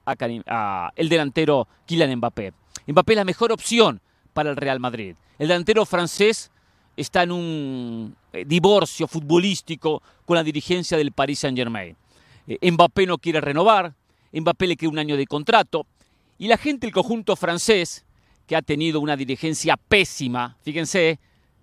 a, 0.06 0.92
el 0.96 1.08
delantero 1.08 1.68
Kylian 1.86 2.16
Mbappé. 2.16 2.52
Mbappé 2.86 3.12
es 3.12 3.16
la 3.16 3.24
mejor 3.24 3.52
opción 3.52 4.00
para 4.32 4.50
el 4.50 4.56
Real 4.56 4.80
Madrid. 4.80 5.16
El 5.38 5.48
delantero 5.48 5.84
francés 5.84 6.50
está 6.96 7.22
en 7.22 7.32
un 7.32 8.16
eh, 8.32 8.44
divorcio 8.46 9.06
futbolístico 9.06 10.02
con 10.24 10.36
la 10.36 10.42
dirigencia 10.42 10.96
del 10.96 11.12
Paris 11.12 11.40
Saint-Germain. 11.40 11.96
Eh, 12.46 12.70
Mbappé 12.70 13.06
no 13.06 13.18
quiere 13.18 13.40
renovar, 13.40 13.94
Mbappé 14.32 14.66
le 14.66 14.76
queda 14.76 14.90
un 14.90 14.98
año 14.98 15.16
de 15.16 15.26
contrato 15.26 15.86
y 16.38 16.48
la 16.48 16.56
gente 16.56 16.86
del 16.86 16.94
conjunto 16.94 17.36
francés, 17.36 18.04
que 18.46 18.56
ha 18.56 18.62
tenido 18.62 19.00
una 19.00 19.16
dirigencia 19.16 19.76
pésima, 19.76 20.56
fíjense, 20.62 21.18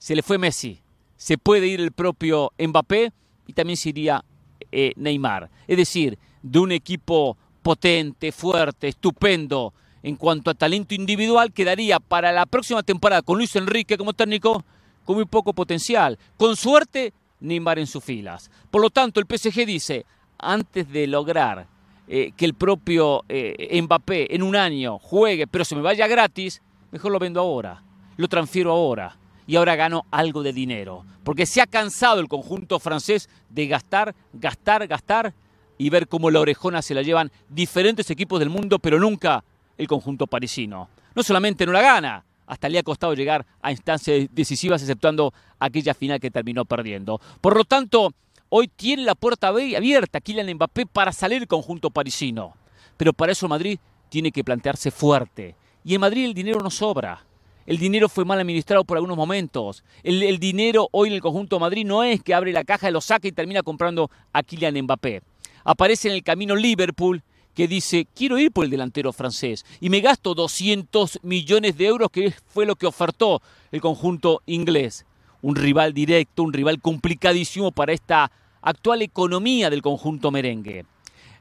se 0.06 0.16
le 0.16 0.22
fue 0.22 0.38
Messi, 0.38 0.80
se 1.18 1.40
puede 1.40 1.66
ir 1.66 1.82
el 1.82 1.92
propio 1.92 2.52
Mbappé 2.60 3.12
y 3.48 3.54
también 3.54 3.76
se 3.76 3.90
iría 3.90 4.24
eh, 4.72 4.94
Neymar. 4.98 5.50
Es 5.68 5.78
decir, 5.78 6.20
de 6.44 6.60
un 6.60 6.72
equipo 6.72 7.36
potente, 7.64 8.32
fuerte, 8.32 8.88
estupendo 8.88 9.74
en 10.04 10.16
cuanto 10.16 10.52
a 10.52 10.54
talento 10.54 10.94
individual, 10.94 11.52
quedaría 11.52 12.00
para 12.00 12.32
la 12.32 12.46
próxima 12.46 12.84
temporada 12.84 13.24
con 13.24 13.40
Luis 13.40 13.56
Enrique 13.56 13.98
como 13.98 14.14
técnico 14.14 14.64
con 15.06 15.16
muy 15.16 15.26
poco 15.26 15.54
potencial. 15.54 16.20
Con 16.38 16.56
suerte, 16.56 17.12
Neymar 17.40 17.80
en 17.80 17.88
sus 17.88 18.04
filas. 18.04 18.52
Por 18.70 18.84
lo 18.84 18.92
tanto, 18.92 19.20
el 19.20 19.26
PSG 19.26 19.66
dice, 19.66 20.06
antes 20.38 20.88
de 20.88 21.08
lograr 21.08 21.66
eh, 22.08 22.32
que 22.38 22.46
el 22.46 22.54
propio 22.54 23.24
eh, 23.28 23.82
Mbappé 23.82 24.36
en 24.36 24.44
un 24.44 24.56
año 24.56 25.00
juegue, 25.00 25.48
pero 25.48 25.66
se 25.66 25.76
me 25.76 25.82
vaya 25.82 26.06
gratis, 26.06 26.62
mejor 26.92 27.12
lo 27.12 27.18
vendo 27.18 27.40
ahora, 27.40 27.82
lo 28.18 28.28
transfiero 28.28 28.72
ahora 28.72 29.18
y 29.48 29.56
ahora 29.56 29.76
gano 29.76 30.06
algo 30.12 30.44
de 30.44 30.54
dinero. 30.54 31.06
Porque 31.24 31.46
se 31.46 31.62
ha 31.62 31.68
cansado 31.68 32.20
el 32.20 32.28
conjunto 32.28 32.80
francés 32.80 33.30
de 33.50 33.68
gastar, 33.68 34.16
gastar, 34.34 34.88
gastar 34.88 35.34
y 35.78 35.90
ver 35.90 36.08
cómo 36.08 36.32
la 36.32 36.40
orejona 36.40 36.82
se 36.82 36.94
la 36.94 37.02
llevan 37.02 37.32
diferentes 37.50 38.10
equipos 38.10 38.40
del 38.40 38.50
mundo, 38.50 38.80
pero 38.80 39.00
nunca 39.00 39.44
el 39.78 39.88
conjunto 39.88 40.28
parisino. 40.28 40.90
No 41.14 41.24
solamente 41.24 41.66
no 41.66 41.72
la 41.72 41.82
gana, 41.82 42.26
hasta 42.48 42.70
le 42.70 42.80
ha 42.80 42.84
costado 42.84 43.14
llegar 43.14 43.46
a 43.62 43.72
instancias 43.72 44.28
decisivas, 44.32 44.82
exceptuando 44.82 45.34
aquella 45.60 45.94
final 45.94 46.20
que 46.20 46.32
terminó 46.32 46.66
perdiendo. 46.66 47.20
Por 47.42 47.58
lo 47.58 47.64
tanto, 47.66 48.14
hoy 48.50 48.68
tiene 48.68 49.04
la 49.04 49.16
puerta 49.16 49.48
abierta 49.48 50.22
Kylian 50.22 50.54
Mbappé 50.54 50.86
para 50.86 51.12
salir 51.12 51.42
el 51.42 51.48
conjunto 51.48 51.90
parisino. 51.90 52.56
Pero 52.98 53.14
para 53.14 53.32
eso 53.32 53.48
Madrid 53.48 53.80
tiene 54.10 54.32
que 54.32 54.44
plantearse 54.44 54.92
fuerte. 54.92 55.56
Y 55.84 55.96
en 55.96 56.02
Madrid 56.02 56.26
el 56.26 56.34
dinero 56.34 56.60
no 56.62 56.70
sobra. 56.70 57.26
El 57.66 57.80
dinero 57.80 58.10
fue 58.10 58.26
mal 58.26 58.40
administrado 58.40 58.84
por 58.84 58.98
algunos 58.98 59.18
momentos. 59.18 59.84
El, 60.04 60.40
dinero 60.40 60.88
hoy 60.92 61.10
en 61.10 61.16
el 61.16 61.22
conjunto 61.22 61.60
Madrid 61.60 61.86
no 61.86 62.04
es 62.04 62.22
que 62.22 62.36
abre 62.36 62.54
la 62.54 62.64
caja, 62.64 62.92
lo 62.92 63.02
saca 63.02 63.28
y 63.28 63.32
termina 63.32 63.64
comprando 63.64 64.12
a 64.34 64.44
Kylian 64.44 64.84
Mbappé. 64.84 65.24
Aparece 65.64 66.10
en 66.10 66.14
el 66.14 66.24
camino 66.24 66.56
Liverpool 66.56 67.24
que 67.56 67.68
dice, 67.68 68.06
quiero 68.14 68.38
ir 68.38 68.52
por 68.52 68.66
el 68.66 68.70
delantero 68.72 69.12
francés 69.14 69.66
y 69.80 69.90
me 69.90 70.02
gasto 70.02 70.36
200 70.36 71.20
millones 71.24 71.78
de 71.78 71.88
euros, 71.88 72.12
que 72.12 72.34
fue 72.46 72.68
lo 72.68 72.76
que 72.76 72.86
ofertó 72.86 73.42
el 73.72 73.82
conjunto 73.82 74.44
inglés. 74.46 75.06
Un 75.42 75.56
rival 75.56 75.94
directo, 75.94 76.44
un 76.44 76.54
rival 76.54 76.80
complicadísimo 76.82 77.72
para 77.72 77.94
esta 77.94 78.32
actual 78.62 79.02
economía 79.02 79.70
del 79.72 79.82
conjunto 79.82 80.30
merengue. 80.30 80.86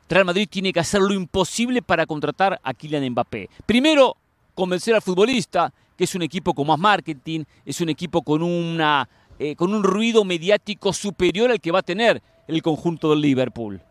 Real 0.09 0.25
Madrid 0.25 0.49
tiene 0.51 0.73
que 0.73 0.81
hacer 0.81 1.01
lo 1.01 1.13
imposible 1.13 1.83
para 1.83 2.07
contratar 2.07 2.61
a 2.63 2.73
Kylian 2.73 3.11
Mbappé. 3.11 3.51
Primero, 3.67 4.17
convencer 4.55 4.95
al 4.95 5.03
futbolista, 5.03 5.73
que 5.97 6.05
es 6.05 6.15
un 6.15 6.23
equipo 6.23 6.55
con 6.55 6.67
más 6.67 6.79
marketing, 6.79 7.45
es 7.65 7.81
un 7.81 7.89
equipo 7.89 8.23
con, 8.23 8.43
una, 8.43 9.09
eh, 9.39 9.57
con 9.57 9.75
un 9.75 9.83
ruido 9.83 10.25
mediático 10.25 10.93
superior 10.93 11.51
al 11.51 11.61
que 11.61 11.71
va 11.71 11.81
a 11.81 11.83
tener 11.83 12.23
el 12.49 12.63
conjunto 12.63 13.11
del 13.11 13.21
Liverpool 13.21 13.83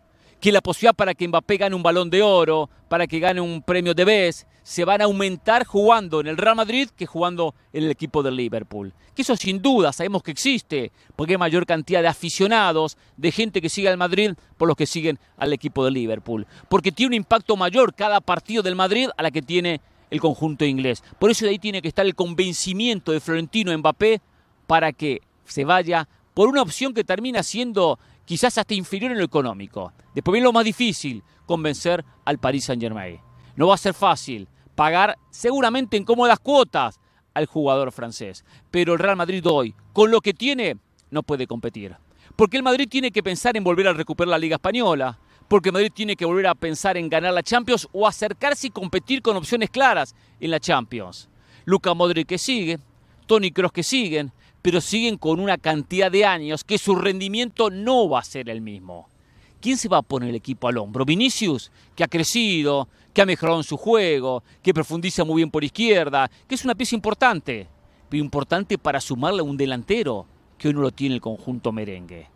que 0.44 0.52
la 0.52 0.60
posibilidad 0.60 0.94
para 0.94 1.14
que 1.14 1.26
Mbappé 1.26 1.56
gane 1.56 1.74
un 1.74 1.82
balón 1.82 2.10
de 2.10 2.22
oro, 2.22 2.70
para 2.90 3.08
que 3.08 3.20
gane 3.20 3.40
un 3.40 3.62
premio 3.62 3.94
de 3.94 4.04
BES, 4.04 4.46
se 4.62 4.84
van 4.84 5.00
a 5.00 5.06
aumentar 5.06 5.66
jugando 5.66 6.20
en 6.20 6.28
el 6.28 6.36
Real 6.36 6.58
Madrid 6.58 6.90
que 6.90 7.06
jugando 7.06 7.56
en 7.72 7.86
el 7.86 7.92
equipo 7.92 8.22
del 8.22 8.36
Liverpool. 8.36 8.94
Que 9.16 9.22
eso 9.22 9.38
sin 9.38 9.62
duda 9.62 9.94
sabemos 9.94 10.22
que 10.22 10.32
existe, 10.32 10.92
porque 11.16 11.36
hay 11.36 11.38
mayor 11.38 11.66
cantidad 11.66 12.02
de 12.02 12.10
aficionados, 12.10 12.98
de 13.16 13.32
gente 13.32 13.62
que 13.62 13.70
sigue 13.70 13.88
al 13.88 13.96
Madrid 13.96 14.34
por 14.58 14.68
los 14.68 14.76
que 14.76 14.86
siguen 14.86 15.18
al 15.38 15.54
equipo 15.54 15.86
del 15.86 15.94
Liverpool. 15.94 16.46
Porque 16.68 16.92
tiene 16.92 17.08
un 17.08 17.14
impacto 17.14 17.56
mayor 17.56 17.94
cada 17.94 18.20
partido 18.20 18.64
del 18.64 18.76
Madrid 18.76 19.08
a 19.16 19.24
la 19.24 19.32
que 19.32 19.42
tiene 19.42 19.80
el 20.14 20.22
conjunto 20.22 20.64
inglés. 20.64 21.04
Por 21.18 21.32
eso 21.32 21.44
de 21.44 21.52
ahí 21.52 21.60
tiene 21.60 21.82
que 21.82 21.88
estar 21.88 22.06
el 22.06 22.14
convencimiento 22.14 23.12
de 23.12 23.20
Florentino 23.20 23.76
Mbappé 23.76 24.22
para 24.68 24.94
que 24.94 25.22
se 25.44 25.66
vaya 25.66 26.08
por 26.36 26.50
una 26.50 26.62
opción 26.62 26.94
que 26.94 27.04
termina 27.04 27.42
siendo 27.42 27.98
quizás 28.24 28.60
hasta 28.60 28.76
inferior 28.76 29.12
en 29.12 29.18
lo 29.18 29.24
económico. 29.24 29.92
Después 30.14 30.34
viene 30.34 30.46
lo 30.46 30.54
más 30.54 30.66
difícil, 30.66 31.24
convencer 31.48 32.06
al 32.26 32.38
Paris 32.38 32.66
Saint-Germain. 32.66 33.20
No 33.56 33.68
va 33.68 33.74
a 33.74 33.78
ser 33.80 33.96
fácil 33.96 34.48
pagar 34.76 35.18
seguramente 35.32 35.98
en 35.98 36.04
cómodas 36.04 36.40
cuotas 36.40 37.00
al 37.34 37.48
jugador 37.48 37.92
francés, 37.92 38.46
pero 38.70 38.94
el 38.94 39.00
Real 39.00 39.16
Madrid 39.16 39.44
hoy, 39.48 39.74
con 39.94 40.12
lo 40.12 40.22
que 40.22 40.36
tiene, 40.36 40.78
no 41.10 41.24
puede 41.24 41.48
competir. 41.48 41.98
Porque 42.36 42.58
el 42.58 42.64
Madrid 42.64 42.88
tiene 42.88 43.10
que 43.10 43.24
pensar 43.24 43.58
en 43.58 43.64
volver 43.64 43.88
a 43.88 43.94
recuperar 43.94 44.30
la 44.30 44.38
Liga 44.38 44.58
Española, 44.58 45.18
porque 45.48 45.72
Madrid 45.72 45.92
tiene 45.94 46.16
que 46.16 46.26
volver 46.26 46.48
a 46.48 46.56
pensar 46.56 46.98
en 46.98 47.10
ganar 47.10 47.34
la 47.34 47.44
Champions 47.44 47.88
o 47.92 48.08
acercarse 48.08 48.68
y 48.68 48.72
competir 48.72 49.22
con 49.22 49.38
opciones 49.38 49.70
claras 49.70 50.16
en 50.40 50.52
la 50.52 50.60
Champions. 50.60 51.30
Luca 51.66 51.94
Modric 51.94 52.28
que 52.28 52.38
sigue, 52.38 52.80
Tony 53.26 53.52
Kroos 53.52 53.72
que 53.72 53.84
siguen, 53.84 54.32
pero 54.62 54.82
siguen 54.82 55.18
con 55.18 55.40
una 55.40 55.58
cantidad 55.58 56.12
de 56.12 56.26
años 56.26 56.64
que 56.64 56.78
su 56.78 56.96
rendimiento 56.96 57.70
no 57.70 58.10
va 58.10 58.20
a 58.20 58.24
ser 58.24 58.50
el 58.50 58.62
mismo. 58.62 59.10
¿Quién 59.62 59.78
se 59.78 59.88
va 59.88 59.98
a 59.98 60.02
poner 60.02 60.30
el 60.30 60.36
equipo 60.36 60.68
al 60.68 60.78
hombro? 60.78 61.06
Vinicius, 61.06 61.72
que 61.96 62.04
ha 62.04 62.08
crecido, 62.08 62.90
que 63.14 63.22
ha 63.22 63.26
mejorado 63.26 63.60
en 63.60 63.64
su 63.64 63.78
juego, 63.78 64.44
que 64.62 64.74
profundiza 64.74 65.24
muy 65.24 65.38
bien 65.38 65.52
por 65.52 65.64
izquierda, 65.64 66.30
que 66.48 66.56
es 66.56 66.66
una 66.66 66.76
pieza 66.76 66.96
importante, 66.96 67.68
pero 68.10 68.24
importante 68.24 68.78
para 68.78 69.00
sumarle 69.00 69.40
a 69.40 69.44
un 69.44 69.56
delantero 69.56 70.26
que 70.58 70.68
hoy 70.68 70.74
no 70.74 70.82
lo 70.82 70.92
tiene 70.92 71.16
el 71.16 71.22
conjunto 71.22 71.72
merengue. 71.72 72.28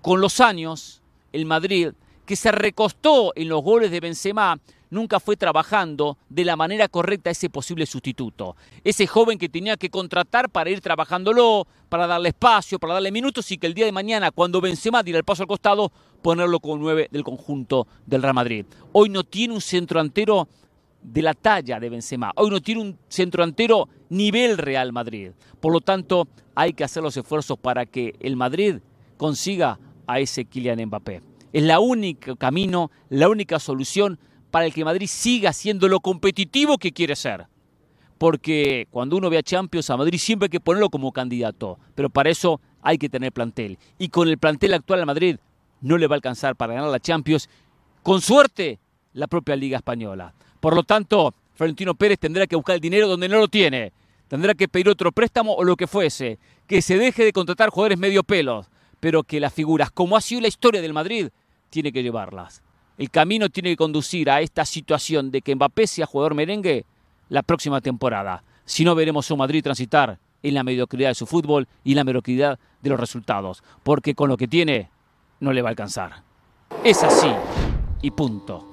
Con 0.00 0.20
los 0.20 0.40
años, 0.40 1.02
el 1.32 1.46
Madrid, 1.46 1.90
que 2.26 2.36
se 2.36 2.52
recostó 2.52 3.32
en 3.36 3.48
los 3.48 3.62
goles 3.62 3.90
de 3.90 4.00
Benzema, 4.00 4.58
nunca 4.90 5.20
fue 5.20 5.36
trabajando 5.36 6.16
de 6.28 6.44
la 6.44 6.56
manera 6.56 6.88
correcta 6.88 7.30
ese 7.30 7.50
posible 7.50 7.84
sustituto. 7.84 8.56
Ese 8.84 9.06
joven 9.06 9.38
que 9.38 9.48
tenía 9.48 9.76
que 9.76 9.90
contratar 9.90 10.48
para 10.48 10.70
ir 10.70 10.80
trabajándolo, 10.80 11.66
para 11.88 12.06
darle 12.06 12.30
espacio, 12.30 12.78
para 12.78 12.94
darle 12.94 13.10
minutos 13.10 13.50
y 13.50 13.58
que 13.58 13.66
el 13.66 13.74
día 13.74 13.84
de 13.84 13.92
mañana, 13.92 14.30
cuando 14.30 14.60
Benzema 14.60 15.02
diera 15.02 15.18
el 15.18 15.24
paso 15.24 15.42
al 15.42 15.48
costado, 15.48 15.92
ponerlo 16.22 16.60
como 16.60 16.78
nueve 16.78 17.08
del 17.10 17.24
conjunto 17.24 17.86
del 18.06 18.22
Real 18.22 18.34
Madrid. 18.34 18.64
Hoy 18.92 19.08
no 19.08 19.24
tiene 19.24 19.54
un 19.54 19.60
centro 19.60 20.00
antero 20.00 20.48
de 21.02 21.22
la 21.22 21.34
talla 21.34 21.78
de 21.78 21.90
Benzema. 21.90 22.32
Hoy 22.36 22.50
no 22.50 22.60
tiene 22.60 22.80
un 22.80 22.98
centro 23.08 23.44
antero 23.44 23.88
nivel 24.08 24.56
Real 24.56 24.92
Madrid. 24.92 25.32
Por 25.60 25.72
lo 25.72 25.80
tanto, 25.80 26.28
hay 26.54 26.72
que 26.72 26.84
hacer 26.84 27.02
los 27.02 27.16
esfuerzos 27.16 27.58
para 27.58 27.84
que 27.84 28.14
el 28.20 28.36
Madrid 28.36 28.76
consiga 29.16 29.78
a 30.06 30.20
ese 30.20 30.44
Kylian 30.44 30.86
Mbappé. 30.86 31.33
Es 31.54 31.62
la 31.62 31.78
única 31.78 32.34
camino, 32.34 32.90
la 33.10 33.28
única 33.28 33.60
solución 33.60 34.18
para 34.50 34.66
el 34.66 34.74
que 34.74 34.84
Madrid 34.84 35.06
siga 35.06 35.52
siendo 35.52 35.86
lo 35.86 36.00
competitivo 36.00 36.78
que 36.78 36.90
quiere 36.90 37.14
ser. 37.14 37.46
Porque 38.18 38.88
cuando 38.90 39.16
uno 39.16 39.30
ve 39.30 39.38
a 39.38 39.42
Champions, 39.44 39.88
a 39.88 39.96
Madrid 39.96 40.18
siempre 40.18 40.46
hay 40.46 40.50
que 40.50 40.58
ponerlo 40.58 40.90
como 40.90 41.12
candidato. 41.12 41.78
Pero 41.94 42.10
para 42.10 42.28
eso 42.28 42.60
hay 42.82 42.98
que 42.98 43.08
tener 43.08 43.30
plantel. 43.30 43.78
Y 44.00 44.08
con 44.08 44.28
el 44.28 44.36
plantel 44.36 44.74
actual 44.74 45.02
a 45.02 45.06
Madrid 45.06 45.36
no 45.80 45.96
le 45.96 46.08
va 46.08 46.14
a 46.14 46.18
alcanzar 46.18 46.56
para 46.56 46.74
ganar 46.74 46.90
la 46.90 46.98
Champions. 46.98 47.48
Con 48.02 48.20
suerte, 48.20 48.80
la 49.12 49.28
propia 49.28 49.54
Liga 49.54 49.76
Española. 49.76 50.34
Por 50.58 50.74
lo 50.74 50.82
tanto, 50.82 51.34
Florentino 51.54 51.94
Pérez 51.94 52.18
tendrá 52.18 52.48
que 52.48 52.56
buscar 52.56 52.74
el 52.74 52.80
dinero 52.80 53.06
donde 53.06 53.28
no 53.28 53.38
lo 53.38 53.46
tiene. 53.46 53.92
Tendrá 54.26 54.54
que 54.54 54.66
pedir 54.66 54.88
otro 54.88 55.12
préstamo 55.12 55.54
o 55.54 55.62
lo 55.62 55.76
que 55.76 55.86
fuese. 55.86 56.40
Que 56.66 56.82
se 56.82 56.98
deje 56.98 57.24
de 57.24 57.32
contratar 57.32 57.70
jugadores 57.70 57.96
medio 57.96 58.24
pelos 58.24 58.66
pero 59.04 59.22
que 59.22 59.38
las 59.38 59.52
figuras, 59.52 59.90
como 59.90 60.16
ha 60.16 60.22
sido 60.22 60.40
la 60.40 60.48
historia 60.48 60.80
del 60.80 60.94
Madrid, 60.94 61.28
tiene 61.74 61.90
que 61.90 62.04
llevarlas. 62.04 62.62
El 62.98 63.10
camino 63.10 63.48
tiene 63.48 63.70
que 63.70 63.76
conducir 63.76 64.30
a 64.30 64.40
esta 64.40 64.64
situación 64.64 65.32
de 65.32 65.42
que 65.42 65.56
Mbappé 65.56 65.88
sea 65.88 66.06
jugador 66.06 66.36
merengue 66.36 66.84
la 67.28 67.42
próxima 67.42 67.80
temporada. 67.80 68.44
Si 68.64 68.84
no, 68.84 68.94
veremos 68.94 69.28
a 69.28 69.34
Madrid 69.34 69.60
transitar 69.60 70.20
en 70.40 70.54
la 70.54 70.62
mediocridad 70.62 71.08
de 71.08 71.16
su 71.16 71.26
fútbol 71.26 71.66
y 71.82 71.94
la 71.94 72.04
mediocridad 72.04 72.60
de 72.80 72.90
los 72.90 73.00
resultados, 73.00 73.64
porque 73.82 74.14
con 74.14 74.28
lo 74.28 74.36
que 74.36 74.46
tiene 74.46 74.88
no 75.40 75.52
le 75.52 75.62
va 75.62 75.70
a 75.70 75.70
alcanzar. 75.70 76.22
Es 76.84 77.02
así 77.02 77.32
y 78.02 78.12
punto. 78.12 78.70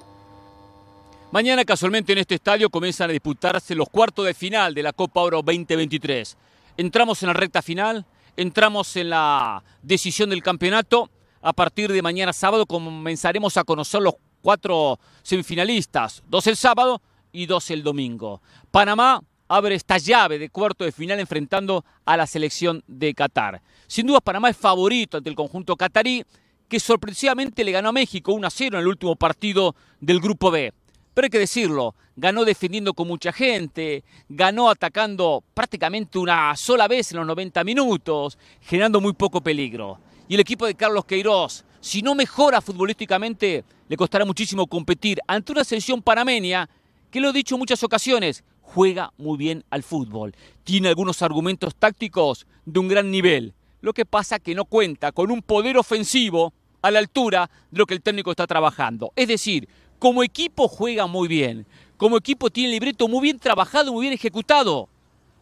Mañana 1.32 1.64
casualmente 1.64 2.12
en 2.12 2.18
este 2.18 2.36
estadio 2.36 2.70
comienzan 2.70 3.10
a 3.10 3.14
disputarse 3.14 3.74
los 3.74 3.88
cuartos 3.88 4.26
de 4.26 4.34
final 4.34 4.74
de 4.74 4.84
la 4.84 4.92
Copa 4.92 5.22
Oro 5.22 5.38
2023. 5.38 6.36
Entramos 6.76 7.20
en 7.24 7.26
la 7.26 7.32
recta 7.32 7.62
final, 7.62 8.06
entramos 8.36 8.94
en 8.94 9.10
la 9.10 9.64
decisión 9.82 10.30
del 10.30 10.42
campeonato. 10.44 11.10
A 11.44 11.52
partir 11.52 11.90
de 11.90 12.02
mañana 12.02 12.32
sábado 12.32 12.66
comenzaremos 12.66 13.56
a 13.56 13.64
conocer 13.64 14.00
los 14.00 14.14
cuatro 14.42 15.00
semifinalistas, 15.24 16.22
dos 16.28 16.46
el 16.46 16.56
sábado 16.56 17.02
y 17.32 17.46
dos 17.46 17.68
el 17.72 17.82
domingo. 17.82 18.40
Panamá 18.70 19.20
abre 19.48 19.74
esta 19.74 19.98
llave 19.98 20.38
de 20.38 20.50
cuarto 20.50 20.84
de 20.84 20.92
final 20.92 21.18
enfrentando 21.18 21.84
a 22.04 22.16
la 22.16 22.28
selección 22.28 22.84
de 22.86 23.12
Qatar. 23.12 23.60
Sin 23.88 24.06
duda 24.06 24.20
Panamá 24.20 24.50
es 24.50 24.56
favorito 24.56 25.16
ante 25.16 25.30
el 25.30 25.34
conjunto 25.34 25.74
catarí 25.74 26.24
que 26.68 26.78
sorpresivamente 26.78 27.64
le 27.64 27.72
ganó 27.72 27.88
a 27.88 27.92
México 27.92 28.32
1 28.32 28.46
a 28.46 28.50
0 28.50 28.76
en 28.76 28.82
el 28.82 28.88
último 28.88 29.16
partido 29.16 29.74
del 30.00 30.20
Grupo 30.20 30.52
B. 30.52 30.72
Pero 31.12 31.26
hay 31.26 31.30
que 31.30 31.40
decirlo, 31.40 31.96
ganó 32.14 32.44
defendiendo 32.44 32.94
con 32.94 33.08
mucha 33.08 33.32
gente, 33.32 34.04
ganó 34.28 34.70
atacando 34.70 35.42
prácticamente 35.54 36.20
una 36.20 36.54
sola 36.54 36.86
vez 36.86 37.10
en 37.10 37.18
los 37.18 37.26
90 37.26 37.64
minutos, 37.64 38.38
generando 38.60 39.00
muy 39.00 39.12
poco 39.12 39.40
peligro. 39.40 39.98
Y 40.32 40.34
el 40.34 40.40
equipo 40.40 40.64
de 40.64 40.74
Carlos 40.74 41.04
Queiroz, 41.04 41.62
si 41.82 42.00
no 42.00 42.14
mejora 42.14 42.62
futbolísticamente, 42.62 43.66
le 43.86 43.96
costará 43.98 44.24
muchísimo 44.24 44.66
competir 44.66 45.20
ante 45.26 45.52
una 45.52 45.62
selección 45.62 46.00
panameña 46.00 46.70
que 47.10 47.20
lo 47.20 47.28
he 47.28 47.32
dicho 47.34 47.56
en 47.56 47.58
muchas 47.58 47.82
ocasiones, 47.84 48.42
juega 48.62 49.12
muy 49.18 49.36
bien 49.36 49.62
al 49.68 49.82
fútbol. 49.82 50.34
Tiene 50.64 50.88
algunos 50.88 51.20
argumentos 51.20 51.74
tácticos 51.74 52.46
de 52.64 52.80
un 52.80 52.88
gran 52.88 53.10
nivel. 53.10 53.52
Lo 53.82 53.92
que 53.92 54.06
pasa 54.06 54.38
que 54.38 54.54
no 54.54 54.64
cuenta 54.64 55.12
con 55.12 55.30
un 55.30 55.42
poder 55.42 55.76
ofensivo 55.76 56.54
a 56.80 56.90
la 56.90 57.00
altura 57.00 57.50
de 57.70 57.78
lo 57.80 57.84
que 57.84 57.92
el 57.92 58.00
técnico 58.00 58.30
está 58.30 58.46
trabajando. 58.46 59.12
Es 59.14 59.28
decir, 59.28 59.68
como 59.98 60.22
equipo 60.22 60.66
juega 60.66 61.06
muy 61.06 61.28
bien. 61.28 61.66
Como 61.98 62.16
equipo 62.16 62.48
tiene 62.48 62.70
el 62.70 62.76
libreto 62.76 63.06
muy 63.06 63.20
bien 63.20 63.38
trabajado, 63.38 63.92
muy 63.92 64.00
bien 64.00 64.14
ejecutado. 64.14 64.88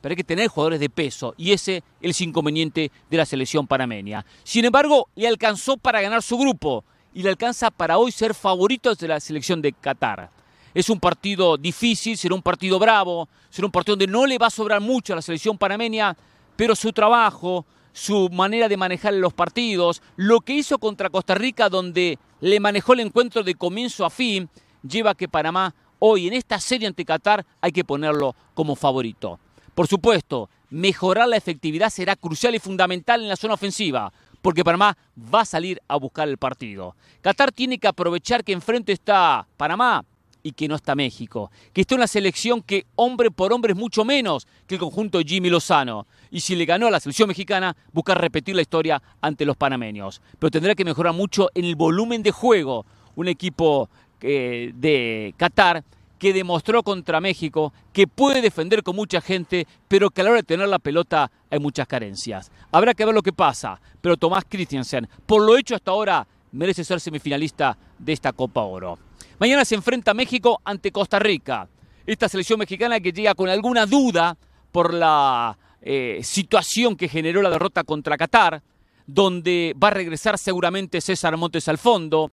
Pero 0.01 0.13
hay 0.13 0.17
que 0.17 0.25
tener 0.25 0.49
jugadores 0.49 0.81
de 0.81 0.89
peso 0.89 1.35
y 1.37 1.53
ese 1.53 1.83
es 2.01 2.21
el 2.21 2.29
inconveniente 2.29 2.91
de 3.11 3.17
la 3.17 3.27
selección 3.27 3.67
panameña. 3.67 4.25
Sin 4.45 4.65
embargo, 4.65 5.09
le 5.15 5.29
alcanzó 5.29 5.77
para 5.77 6.01
ganar 6.01 6.23
su 6.23 6.39
grupo 6.39 6.85
y 7.13 7.23
le 7.23 7.31
alcanza 7.31 7.71
para 7.71 7.99
hoy 7.99 8.13
ser 8.13 8.35
favorito 8.35 8.95
de 8.95 9.09
la 9.09 9.21
selección 9.21 9.61
de 9.61 9.73
Qatar. 9.73 10.31
Es 10.73 10.89
un 10.89 11.01
partido 11.01 11.57
difícil, 11.57 12.17
será 12.17 12.35
un 12.35 12.43
partido 12.43 12.79
bravo, 12.79 13.29
será 13.51 13.67
un 13.67 13.73
partido 13.73 13.97
donde 13.97 14.13
no 14.13 14.27
le 14.27 14.39
va 14.39 14.47
a 14.47 14.51
sobrar 14.51 14.81
mucho 14.81 15.13
a 15.13 15.17
la 15.17 15.23
selección 15.23 15.59
panameña, 15.59 16.17
pero 16.55 16.77
su 16.77 16.93
trabajo, 16.93 17.67
su 17.93 18.29
manera 18.31 18.69
de 18.69 18.77
manejar 18.77 19.15
los 19.15 19.33
partidos, 19.33 20.01
lo 20.17 20.41
que 20.41 20.55
hizo 20.55 20.79
contra 20.79 21.11
Costa 21.11 21.35
Rica 21.35 21.69
donde 21.69 22.19
le 22.41 22.61
manejó 22.61 22.93
el 22.93 23.01
encuentro 23.01 23.43
de 23.43 23.55
comienzo 23.55 24.05
a 24.05 24.11
fin, 24.11 24.49
lleva 24.83 25.11
a 25.11 25.15
que 25.15 25.29
Panamá 25.29 25.75
hoy 25.99 26.29
en 26.29 26.35
esta 26.35 26.61
serie 26.61 26.87
ante 26.87 27.05
Qatar 27.05 27.45
hay 27.61 27.73
que 27.73 27.85
ponerlo 27.85 28.35
como 28.55 28.77
favorito. 28.77 29.39
Por 29.75 29.87
supuesto, 29.87 30.49
mejorar 30.71 31.29
la 31.29 31.37
efectividad 31.37 31.91
será 31.91 32.17
crucial 32.17 32.55
y 32.55 32.59
fundamental 32.59 33.23
en 33.23 33.29
la 33.29 33.37
zona 33.37 33.55
ofensiva, 33.55 34.13
porque 34.43 34.65
Panamá 34.65 34.97
va 35.33 35.43
a 35.43 35.45
salir 35.45 35.81
a 35.89 35.97
buscar 35.97 36.29
el 36.29 36.39
partido. 36.39 36.97
Qatar 37.21 37.53
tiene 37.53 37.79
que 37.79 37.89
aprovechar 37.89 38.45
que 38.45 38.53
enfrente 38.53 38.93
está 38.93 39.47
Panamá 39.57 40.05
y 40.43 40.53
que 40.53 40.69
no 40.69 40.77
está 40.77 40.95
México, 40.95 41.51
que 41.73 41.83
está 41.83 41.95
una 41.95 42.07
selección 42.07 42.63
que 42.63 42.87
hombre 42.97 43.31
por 43.31 43.53
hombre 43.53 43.73
es 43.73 43.79
mucho 43.79 44.05
menos 44.05 44.47
que 44.67 44.77
el 44.77 44.81
conjunto 44.81 45.21
Jimmy 45.21 45.51
Lozano. 45.51 46.07
Y 46.31 46.41
si 46.41 46.57
le 46.57 46.65
ganó 46.65 46.87
a 46.87 46.91
la 46.91 47.01
selección 47.01 47.29
mexicana, 47.29 47.77
buscar 47.93 48.21
repetir 48.21 48.57
la 48.57 48.63
historia 48.63 49.03
ante 49.21 49.45
los 49.45 49.57
panameños. 49.57 50.23
Pero 50.39 50.51
tendrá 50.51 50.75
que 50.75 50.85
mejorar 50.85 51.13
mucho 51.13 51.51
en 51.55 51.65
el 51.65 51.77
volumen 51.77 52.23
de 52.23 52.31
juego. 52.31 52.87
Un 53.17 53.29
equipo 53.29 53.91
eh, 54.23 54.73
de 54.75 55.35
Qatar 55.37 55.85
que 56.21 56.35
demostró 56.35 56.83
contra 56.83 57.19
México 57.19 57.73
que 57.95 58.07
puede 58.07 58.43
defender 58.43 58.83
con 58.83 58.95
mucha 58.95 59.23
gente, 59.23 59.67
pero 59.89 60.11
que 60.11 60.21
a 60.21 60.25
la 60.25 60.31
hora 60.31 60.41
de 60.41 60.47
tener 60.47 60.69
la 60.69 60.79
pelota 60.79 61.33
hay 61.51 61.59
muchas 61.59 61.89
carencias. 61.89 62.53
Habrá 62.71 62.93
que 62.93 63.07
ver 63.07 63.15
lo 63.15 63.23
que 63.23 63.33
pasa, 63.33 63.81
pero 64.03 64.19
Tomás 64.19 64.45
Christiansen, 64.47 65.09
por 65.25 65.43
lo 65.43 65.57
hecho 65.57 65.75
hasta 65.75 65.91
ahora, 65.91 66.27
merece 66.53 66.85
ser 66.85 67.01
semifinalista 67.01 67.77
de 67.99 68.13
esta 68.13 68.35
Copa 68.35 68.61
Oro. 68.61 68.99
Mañana 69.39 69.65
se 69.65 69.75
enfrenta 69.75 70.13
México 70.13 70.61
ante 70.63 70.93
Costa 70.93 71.19
Rica. 71.19 71.67
Esta 72.05 72.29
selección 72.29 72.59
mexicana 72.59 73.01
que 73.01 73.13
llega 73.13 73.35
con 73.35 73.49
alguna 73.49 73.87
duda 73.87 74.37
por 74.71 74.93
la 74.93 75.57
eh, 75.81 76.21
situación 76.23 76.97
que 76.97 77.09
generó 77.09 77.41
la 77.41 77.49
derrota 77.49 77.83
contra 77.83 78.19
Qatar, 78.19 78.63
donde 79.07 79.75
va 79.83 79.89
a 79.89 79.93
regresar 79.93 80.37
seguramente 80.37 81.01
César 81.01 81.35
Montes 81.39 81.67
al 81.69 81.79
fondo, 81.79 82.31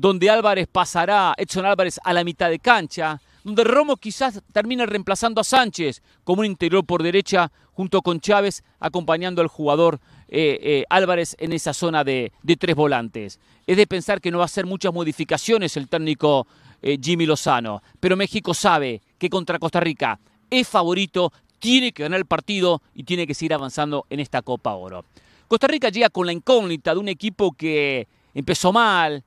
donde 0.00 0.30
Álvarez 0.30 0.68
pasará, 0.70 1.34
Edson 1.36 1.66
Álvarez 1.66 1.98
a 2.04 2.12
la 2.12 2.24
mitad 2.24 2.48
de 2.50 2.58
cancha, 2.58 3.20
donde 3.42 3.64
Romo 3.64 3.96
quizás 3.96 4.40
termine 4.52 4.86
reemplazando 4.86 5.40
a 5.40 5.44
Sánchez 5.44 6.02
como 6.24 6.40
un 6.40 6.46
interior 6.46 6.84
por 6.84 7.02
derecha 7.02 7.50
junto 7.72 8.02
con 8.02 8.20
Chávez 8.20 8.62
acompañando 8.78 9.40
al 9.40 9.48
jugador 9.48 10.00
eh, 10.28 10.58
eh, 10.62 10.84
Álvarez 10.88 11.36
en 11.38 11.52
esa 11.52 11.72
zona 11.72 12.04
de, 12.04 12.32
tres 12.58 12.76
volantes. 12.76 13.40
Es 13.66 13.76
de 13.76 13.86
pensar 13.86 14.20
que 14.20 14.30
no 14.30 14.38
va 14.38 14.44
a 14.44 14.46
hacer 14.46 14.66
muchas 14.66 14.92
modificaciones 14.92 15.76
el 15.76 15.88
técnico 15.88 16.46
eh, 16.82 16.98
Jimmy 17.02 17.26
Lozano, 17.26 17.82
pero 17.98 18.16
México 18.16 18.54
sabe 18.54 19.00
que 19.18 19.30
contra 19.30 19.58
Costa 19.58 19.80
Rica 19.80 20.20
es 20.50 20.68
favorito, 20.68 21.32
tiene 21.58 21.92
que 21.92 22.04
ganar 22.04 22.18
el 22.18 22.26
partido 22.26 22.82
y 22.94 23.02
tiene 23.02 23.26
que 23.26 23.34
seguir 23.34 23.54
avanzando 23.54 24.06
en 24.10 24.20
esta 24.20 24.42
Copa 24.42 24.74
Oro. 24.74 25.04
Costa 25.48 25.66
Rica 25.66 25.88
llega 25.88 26.10
con 26.10 26.26
la 26.26 26.32
incógnita 26.32 26.92
de 26.92 27.00
un 27.00 27.08
equipo 27.08 27.52
que 27.52 28.06
empezó 28.34 28.72
mal, 28.72 29.24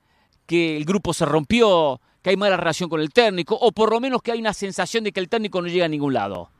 que 0.52 0.76
el 0.76 0.84
grupo 0.84 1.14
se 1.14 1.24
rompió, 1.24 1.98
que 2.20 2.28
hay 2.28 2.36
mala 2.36 2.58
relación 2.58 2.90
con 2.90 3.00
el 3.00 3.10
técnico, 3.10 3.56
o 3.58 3.72
por 3.72 3.90
lo 3.90 4.00
menos 4.00 4.20
que 4.20 4.32
hay 4.32 4.38
una 4.38 4.52
sensación 4.52 5.02
de 5.02 5.10
que 5.10 5.18
el 5.18 5.30
técnico 5.30 5.62
no 5.62 5.68
llega 5.68 5.86
a 5.86 5.88
ningún 5.88 6.12
lado. 6.12 6.50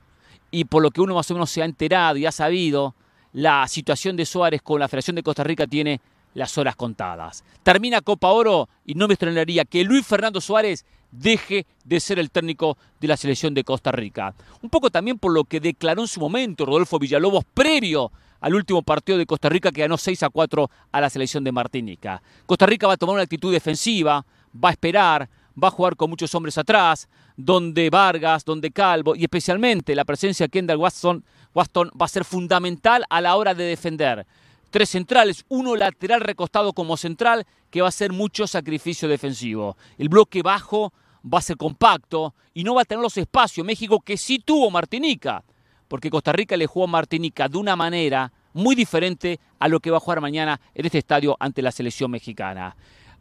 Y 0.50 0.64
por 0.64 0.82
lo 0.82 0.90
que 0.90 1.02
uno 1.02 1.14
más 1.14 1.30
o 1.30 1.34
menos 1.34 1.50
se 1.50 1.60
ha 1.60 1.66
enterado 1.66 2.16
y 2.16 2.24
ha 2.24 2.32
sabido, 2.32 2.94
la 3.34 3.68
situación 3.68 4.16
de 4.16 4.24
Suárez 4.24 4.62
con 4.62 4.80
la 4.80 4.88
Federación 4.88 5.16
de 5.16 5.22
Costa 5.22 5.44
Rica 5.44 5.66
tiene 5.66 6.00
las 6.32 6.56
horas 6.56 6.74
contadas. 6.74 7.44
Termina 7.62 8.00
Copa 8.00 8.28
Oro 8.28 8.70
y 8.86 8.94
no 8.94 9.08
me 9.08 9.12
extrañaría 9.12 9.66
que 9.66 9.84
Luis 9.84 10.06
Fernando 10.06 10.40
Suárez 10.40 10.86
deje 11.10 11.66
de 11.84 12.00
ser 12.00 12.18
el 12.18 12.30
técnico 12.30 12.78
de 12.98 13.08
la 13.08 13.18
selección 13.18 13.52
de 13.52 13.62
Costa 13.62 13.92
Rica. 13.92 14.34
Un 14.62 14.70
poco 14.70 14.88
también 14.88 15.18
por 15.18 15.34
lo 15.34 15.44
que 15.44 15.60
declaró 15.60 16.00
en 16.00 16.08
su 16.08 16.18
momento 16.18 16.64
Rodolfo 16.64 16.98
Villalobos 16.98 17.44
previo 17.52 18.10
al 18.42 18.54
último 18.54 18.82
partido 18.82 19.16
de 19.16 19.24
Costa 19.24 19.48
Rica 19.48 19.70
que 19.70 19.80
ganó 19.80 19.96
6 19.96 20.24
a 20.24 20.28
4 20.28 20.70
a 20.90 21.00
la 21.00 21.08
selección 21.08 21.44
de 21.44 21.52
Martinica. 21.52 22.20
Costa 22.44 22.66
Rica 22.66 22.88
va 22.88 22.94
a 22.94 22.96
tomar 22.96 23.14
una 23.14 23.22
actitud 23.22 23.52
defensiva, 23.52 24.26
va 24.52 24.68
a 24.68 24.72
esperar, 24.72 25.30
va 25.62 25.68
a 25.68 25.70
jugar 25.70 25.96
con 25.96 26.10
muchos 26.10 26.34
hombres 26.34 26.58
atrás, 26.58 27.08
donde 27.36 27.88
Vargas, 27.88 28.44
donde 28.44 28.72
Calvo 28.72 29.14
y 29.14 29.22
especialmente 29.22 29.94
la 29.94 30.04
presencia 30.04 30.46
de 30.46 30.50
Kendall 30.50 30.76
Watson, 30.76 31.24
Watson 31.54 31.90
va 31.98 32.06
a 32.06 32.08
ser 32.08 32.24
fundamental 32.24 33.04
a 33.08 33.20
la 33.20 33.36
hora 33.36 33.54
de 33.54 33.64
defender. 33.64 34.26
Tres 34.70 34.90
centrales, 34.90 35.44
uno 35.48 35.76
lateral 35.76 36.20
recostado 36.20 36.72
como 36.72 36.96
central, 36.96 37.46
que 37.70 37.80
va 37.80 37.88
a 37.88 37.92
ser 37.92 38.10
mucho 38.10 38.46
sacrificio 38.48 39.06
defensivo. 39.06 39.76
El 39.98 40.08
bloque 40.08 40.42
bajo 40.42 40.92
va 41.32 41.38
a 41.38 41.42
ser 41.42 41.56
compacto 41.56 42.34
y 42.54 42.64
no 42.64 42.74
va 42.74 42.82
a 42.82 42.84
tener 42.86 43.02
los 43.02 43.16
espacios. 43.16 43.64
México 43.64 44.00
que 44.00 44.16
sí 44.16 44.40
tuvo 44.40 44.70
Martinica, 44.70 45.44
porque 45.92 46.08
Costa 46.08 46.32
Rica 46.32 46.56
le 46.56 46.66
jugó 46.66 46.86
a 46.86 46.88
Martinica 46.88 47.50
de 47.50 47.58
una 47.58 47.76
manera 47.76 48.32
muy 48.54 48.74
diferente 48.74 49.38
a 49.58 49.68
lo 49.68 49.78
que 49.78 49.90
va 49.90 49.98
a 49.98 50.00
jugar 50.00 50.22
mañana 50.22 50.58
en 50.72 50.86
este 50.86 50.96
estadio 50.96 51.36
ante 51.38 51.60
la 51.60 51.70
selección 51.70 52.10
mexicana. 52.10 52.74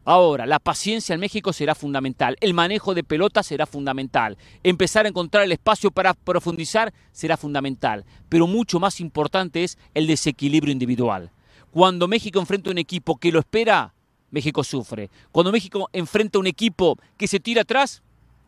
Ahora, 0.06 0.46
la 0.46 0.58
paciencia 0.58 1.14
en 1.14 1.20
México 1.20 1.52
será 1.52 1.76
fundamental, 1.76 2.38
el 2.40 2.54
manejo 2.54 2.94
de 2.94 3.04
pelota 3.04 3.44
será 3.44 3.66
fundamental, 3.66 4.38
empezar 4.64 5.06
a 5.06 5.10
encontrar 5.10 5.44
el 5.44 5.52
espacio 5.52 5.92
para 5.92 6.14
profundizar 6.14 6.94
será 7.12 7.36
fundamental, 7.36 8.06
pero 8.30 8.48
mucho 8.48 8.80
más 8.80 9.02
importante 9.02 9.66
es 9.66 9.78
el 9.94 10.08
desequilibrio 10.08 10.72
individual. 10.72 11.30
Cuando 11.72 12.08
México 12.08 12.40
enfrenta 12.40 12.72
un 12.72 12.78
equipo 12.78 13.18
que 13.18 13.34
lo 13.34 13.40
espera, 13.40 13.94
México 14.30 14.64
sufre. 14.64 15.10
Cuando 15.34 15.52
México 15.52 15.90
enfrenta 15.92 16.40
un 16.40 16.48
equipo 16.48 16.98
que 17.18 17.28
se 17.28 17.42
tira 17.42 17.64
atrás, 17.64 18.02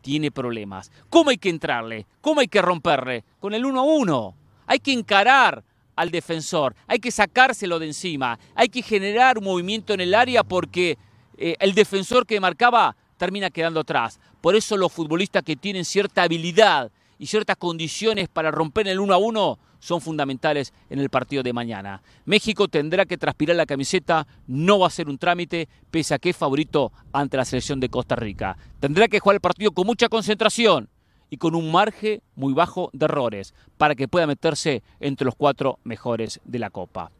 tiene 0.04 0.30
problemas. 0.30 0.92
¿Cómo 1.08 1.30
hay 1.30 1.38
que 1.38 1.48
entrarle? 1.48 2.06
¿Cómo 2.20 2.40
hay 2.40 2.48
que 2.48 2.60
romperle? 2.60 3.24
Con 3.40 3.54
el 3.54 3.64
uno 3.64 3.80
a 3.80 3.84
uno. 3.84 4.34
Hay 4.66 4.78
que 4.78 4.92
encarar 4.92 5.64
al 5.96 6.10
defensor, 6.10 6.76
hay 6.86 6.98
que 6.98 7.10
sacárselo 7.10 7.78
de 7.78 7.86
encima, 7.86 8.38
hay 8.54 8.68
que 8.68 8.82
generar 8.82 9.38
un 9.38 9.44
movimiento 9.44 9.94
en 9.94 10.00
el 10.00 10.14
área 10.14 10.42
porque 10.42 10.98
eh, 11.38 11.54
el 11.58 11.72
defensor 11.72 12.26
que 12.26 12.38
marcaba 12.38 12.96
termina 13.16 13.48
quedando 13.48 13.80
atrás. 13.80 14.20
Por 14.42 14.56
eso 14.56 14.76
los 14.76 14.92
futbolistas 14.92 15.42
que 15.42 15.56
tienen 15.56 15.86
cierta 15.86 16.24
habilidad 16.24 16.90
y 17.18 17.26
ciertas 17.26 17.56
condiciones 17.56 18.28
para 18.28 18.50
romper 18.50 18.88
el 18.88 19.00
uno 19.00 19.14
a 19.14 19.18
uno 19.18 19.58
son 19.84 20.00
fundamentales 20.00 20.72
en 20.88 20.98
el 20.98 21.10
partido 21.10 21.42
de 21.42 21.52
mañana. 21.52 22.00
México 22.24 22.68
tendrá 22.68 23.04
que 23.04 23.18
transpirar 23.18 23.54
la 23.54 23.66
camiseta, 23.66 24.26
no 24.46 24.78
va 24.78 24.86
a 24.86 24.90
ser 24.90 25.10
un 25.10 25.18
trámite, 25.18 25.68
pese 25.90 26.14
a 26.14 26.18
que 26.18 26.30
es 26.30 26.36
favorito 26.36 26.90
ante 27.12 27.36
la 27.36 27.44
selección 27.44 27.80
de 27.80 27.90
Costa 27.90 28.16
Rica. 28.16 28.56
Tendrá 28.80 29.08
que 29.08 29.20
jugar 29.20 29.34
el 29.34 29.40
partido 29.42 29.72
con 29.72 29.86
mucha 29.86 30.08
concentración 30.08 30.88
y 31.28 31.36
con 31.36 31.54
un 31.54 31.70
margen 31.70 32.22
muy 32.34 32.54
bajo 32.54 32.88
de 32.94 33.04
errores 33.04 33.52
para 33.76 33.94
que 33.94 34.08
pueda 34.08 34.26
meterse 34.26 34.82
entre 35.00 35.26
los 35.26 35.34
cuatro 35.34 35.78
mejores 35.84 36.40
de 36.46 36.58
la 36.58 36.70
Copa. 36.70 37.10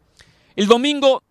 El 0.56 0.66
domingo, 0.66 1.22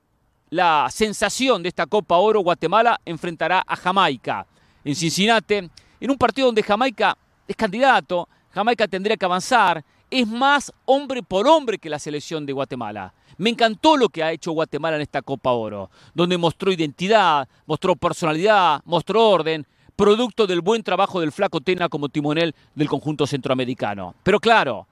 la 0.51 0.87
sensación 0.91 1.63
de 1.63 1.69
esta 1.69 1.87
Copa 1.87 2.17
Oro, 2.17 2.41
Guatemala 2.41 3.01
enfrentará 3.05 3.63
a 3.65 3.75
Jamaica 3.75 4.45
en 4.85 4.93
Cincinnati, 4.93 5.55
en 5.99 6.11
un 6.11 6.17
partido 6.17 6.45
donde 6.45 6.61
Jamaica 6.61 7.17
es 7.47 7.55
candidato, 7.55 8.29
Jamaica 8.51 8.87
tendría 8.87 9.17
que 9.17 9.25
avanzar, 9.25 9.83
es 10.13 10.27
más 10.27 10.71
hombre 10.85 11.23
por 11.23 11.47
hombre 11.47 11.79
que 11.79 11.89
la 11.89 11.97
selección 11.97 12.45
de 12.45 12.53
Guatemala. 12.53 13.13
Me 13.37 13.49
encantó 13.49 13.97
lo 13.97 14.09
que 14.09 14.21
ha 14.21 14.31
hecho 14.31 14.51
Guatemala 14.51 14.97
en 14.97 15.01
esta 15.01 15.23
Copa 15.23 15.51
Oro, 15.51 15.89
donde 16.13 16.37
mostró 16.37 16.71
identidad, 16.71 17.47
mostró 17.65 17.95
personalidad, 17.95 18.81
mostró 18.85 19.27
orden, 19.27 19.65
producto 19.95 20.45
del 20.45 20.61
buen 20.61 20.83
trabajo 20.83 21.19
del 21.19 21.31
Flaco 21.31 21.61
Tena 21.61 21.89
como 21.89 22.09
timonel 22.09 22.53
del 22.75 22.89
conjunto 22.89 23.25
centroamericano. 23.25 24.13
Pero 24.21 24.39
claro, 24.39 24.85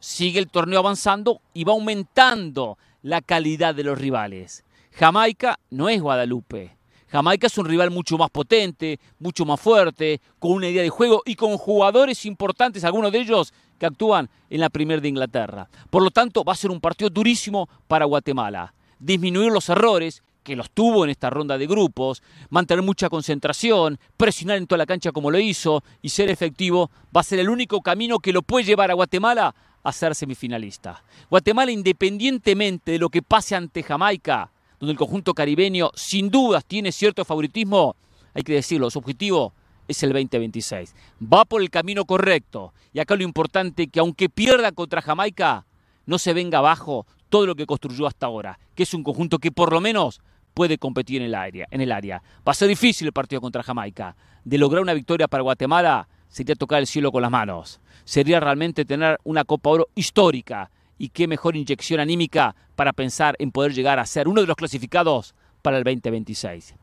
sigue 0.00 0.40
el 0.40 0.50
torneo 0.50 0.80
avanzando 0.80 1.40
y 1.52 1.62
va 1.62 1.72
aumentando 1.72 2.76
la 3.02 3.20
calidad 3.20 3.76
de 3.76 3.84
los 3.84 3.96
rivales. 3.96 4.64
Jamaica 4.90 5.60
no 5.70 5.88
es 5.88 6.02
Guadalupe. 6.02 6.76
Jamaica 7.14 7.46
es 7.46 7.56
un 7.58 7.66
rival 7.66 7.92
mucho 7.92 8.18
más 8.18 8.28
potente, 8.28 8.98
mucho 9.20 9.44
más 9.44 9.60
fuerte, 9.60 10.20
con 10.40 10.50
una 10.50 10.68
idea 10.68 10.82
de 10.82 10.90
juego 10.90 11.22
y 11.24 11.36
con 11.36 11.56
jugadores 11.56 12.26
importantes, 12.26 12.82
algunos 12.82 13.12
de 13.12 13.20
ellos 13.20 13.54
que 13.78 13.86
actúan 13.86 14.28
en 14.50 14.58
la 14.58 14.68
Premier 14.68 15.00
de 15.00 15.10
Inglaterra. 15.10 15.68
Por 15.90 16.02
lo 16.02 16.10
tanto, 16.10 16.42
va 16.42 16.54
a 16.54 16.56
ser 16.56 16.72
un 16.72 16.80
partido 16.80 17.10
durísimo 17.10 17.68
para 17.86 18.06
Guatemala. 18.06 18.74
Disminuir 18.98 19.52
los 19.52 19.68
errores, 19.68 20.24
que 20.42 20.56
los 20.56 20.72
tuvo 20.72 21.04
en 21.04 21.10
esta 21.10 21.30
ronda 21.30 21.56
de 21.56 21.68
grupos, 21.68 22.20
mantener 22.50 22.82
mucha 22.82 23.08
concentración, 23.08 24.00
presionar 24.16 24.56
en 24.56 24.66
toda 24.66 24.78
la 24.78 24.86
cancha 24.86 25.12
como 25.12 25.30
lo 25.30 25.38
hizo 25.38 25.84
y 26.02 26.08
ser 26.08 26.30
efectivo, 26.30 26.90
va 27.16 27.20
a 27.20 27.22
ser 27.22 27.38
el 27.38 27.48
único 27.48 27.80
camino 27.80 28.18
que 28.18 28.32
lo 28.32 28.42
puede 28.42 28.64
llevar 28.64 28.90
a 28.90 28.94
Guatemala 28.94 29.54
a 29.84 29.92
ser 29.92 30.16
semifinalista. 30.16 31.04
Guatemala, 31.30 31.70
independientemente 31.70 32.90
de 32.90 32.98
lo 32.98 33.08
que 33.08 33.22
pase 33.22 33.54
ante 33.54 33.84
Jamaica, 33.84 34.50
donde 34.80 34.92
el 34.92 34.98
conjunto 34.98 35.34
caribeño 35.34 35.90
sin 35.94 36.30
dudas 36.30 36.64
tiene 36.64 36.92
cierto 36.92 37.24
favoritismo, 37.24 37.96
hay 38.34 38.42
que 38.42 38.54
decirlo, 38.54 38.90
su 38.90 38.98
objetivo 38.98 39.52
es 39.88 40.02
el 40.02 40.12
2026. 40.12 40.94
Va 41.22 41.44
por 41.44 41.62
el 41.62 41.70
camino 41.70 42.04
correcto. 42.04 42.72
Y 42.92 43.00
acá 43.00 43.16
lo 43.16 43.22
importante 43.22 43.88
que 43.88 44.00
aunque 44.00 44.28
pierda 44.28 44.72
contra 44.72 45.02
Jamaica, 45.02 45.66
no 46.06 46.18
se 46.18 46.32
venga 46.32 46.58
abajo 46.58 47.06
todo 47.28 47.46
lo 47.46 47.54
que 47.54 47.66
construyó 47.66 48.06
hasta 48.06 48.26
ahora, 48.26 48.58
que 48.74 48.82
es 48.84 48.94
un 48.94 49.02
conjunto 49.02 49.38
que 49.38 49.52
por 49.52 49.72
lo 49.72 49.80
menos 49.80 50.20
puede 50.54 50.78
competir 50.78 51.20
en 51.20 51.26
el 51.26 51.34
área. 51.34 51.66
En 51.70 51.80
el 51.80 51.92
área. 51.92 52.22
Va 52.46 52.52
a 52.52 52.54
ser 52.54 52.68
difícil 52.68 53.08
el 53.08 53.12
partido 53.12 53.40
contra 53.40 53.62
Jamaica. 53.62 54.16
De 54.44 54.58
lograr 54.58 54.82
una 54.82 54.94
victoria 54.94 55.28
para 55.28 55.42
Guatemala 55.42 56.08
sería 56.28 56.54
tocar 56.54 56.80
el 56.80 56.86
cielo 56.86 57.10
con 57.10 57.22
las 57.22 57.30
manos. 57.30 57.80
Sería 58.04 58.40
realmente 58.40 58.84
tener 58.84 59.18
una 59.24 59.44
Copa 59.44 59.70
Oro 59.70 59.88
histórica 59.94 60.70
y 61.04 61.10
qué 61.10 61.28
mejor 61.28 61.54
inyección 61.54 62.00
anímica 62.00 62.56
para 62.76 62.94
pensar 62.94 63.36
en 63.38 63.52
poder 63.52 63.74
llegar 63.74 63.98
a 63.98 64.06
ser 64.06 64.26
uno 64.26 64.40
de 64.40 64.46
los 64.46 64.56
clasificados 64.56 65.34
para 65.60 65.76
el 65.76 65.84
2026. 65.84 66.74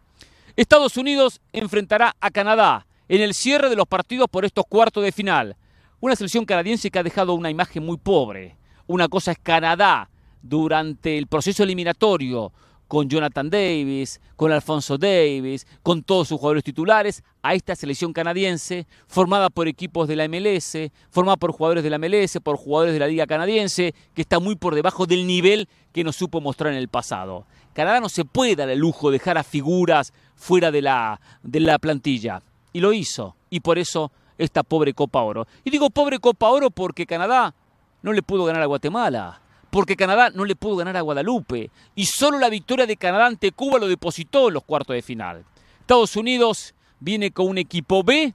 Estados 0.56 0.96
Unidos 0.96 1.42
enfrentará 1.54 2.16
a 2.22 2.30
Canadá 2.30 2.86
en 3.10 3.22
el 3.22 3.34
cierre 3.34 3.68
de 3.68 3.76
los 3.76 3.88
partidos 3.88 4.28
por 4.30 4.46
estos 4.46 4.66
cuartos 4.70 5.04
de 5.04 5.12
final. 5.12 5.56
Una 6.02 6.16
selección 6.16 6.46
canadiense 6.46 6.92
que 6.92 7.00
ha 7.00 7.04
dejado 7.04 7.34
una 7.34 7.50
imagen 7.50 7.84
muy 7.84 7.98
pobre. 7.98 8.58
Una 8.86 9.08
cosa 9.08 9.32
es 9.32 9.40
Canadá 9.42 10.08
durante 10.44 11.18
el 11.18 11.26
proceso 11.26 11.64
eliminatorio, 11.64 12.54
con 12.92 13.08
Jonathan 13.08 13.50
Davis, 13.50 14.20
con 14.36 14.52
Alfonso 14.52 14.98
Davis, 14.98 15.66
con 15.82 16.04
todos 16.04 16.28
sus 16.28 16.38
jugadores 16.38 16.66
titulares, 16.66 17.24
a 17.42 17.54
esta 17.54 17.74
selección 17.74 18.12
canadiense, 18.12 18.86
formada 19.08 19.50
por 19.50 19.70
equipos 19.70 20.10
de 20.10 20.18
la 20.18 20.28
MLS, 20.28 20.92
formada 21.10 21.38
por 21.38 21.54
jugadores 21.54 21.86
de 21.86 21.90
la 21.90 21.98
MLS, 21.98 22.40
por 22.44 22.58
jugadores 22.58 22.92
de 22.94 23.00
la 23.00 23.08
Liga 23.08 23.26
Canadiense, 23.28 23.96
que 24.14 24.22
está 24.22 24.42
muy 24.42 24.58
por 24.58 24.76
debajo 24.76 25.06
del 25.06 25.26
nivel 25.26 25.70
que 25.94 26.04
nos 26.04 26.18
supo 26.18 26.42
mostrar 26.42 26.74
en 26.74 26.80
el 26.80 26.90
pasado. 26.90 27.46
Canadá 27.72 28.02
no 28.02 28.10
se 28.10 28.26
puede 28.26 28.58
dar 28.58 28.70
el 28.70 28.80
lujo 28.80 29.10
de 29.10 29.20
dejar 29.20 29.38
a 29.38 29.46
figuras 29.46 30.12
fuera 30.36 30.70
de 30.70 30.82
la, 30.82 31.22
de 31.44 31.62
la 31.62 31.80
plantilla. 31.80 32.42
Y 32.74 32.82
lo 32.82 32.92
hizo. 32.92 33.38
Y 33.50 33.62
por 33.62 33.80
eso 33.80 34.12
esta 34.38 34.64
pobre 34.64 34.94
Copa 34.94 35.22
Oro. 35.22 35.48
Y 35.64 35.70
digo 35.70 35.92
pobre 35.92 36.20
Copa 36.20 36.50
Oro 36.50 36.70
porque 36.72 37.06
Canadá 37.06 37.56
no 38.02 38.12
le 38.12 38.22
pudo 38.22 38.44
ganar 38.44 38.64
a 38.64 38.66
Guatemala 38.66 39.42
porque 39.72 39.96
Canadá 39.96 40.30
no 40.30 40.46
le 40.46 40.56
pudo 40.56 40.76
ganar 40.76 40.98
a 40.98 41.02
Guadalupe 41.02 41.72
y 41.96 42.06
solo 42.06 42.38
la 42.38 42.50
victoria 42.50 42.86
de 42.86 42.98
Canadá 42.98 43.26
ante 43.26 43.54
Cuba 43.54 43.80
lo 43.80 43.88
depositó 43.88 44.50
en 44.50 44.56
los 44.56 44.64
cuartos 44.64 44.94
de 44.94 45.02
final. 45.02 45.46
Estados 45.80 46.16
Unidos 46.16 46.76
viene 47.00 47.32
con 47.32 47.48
un 47.48 47.58
equipo 47.58 48.04
B, 48.04 48.34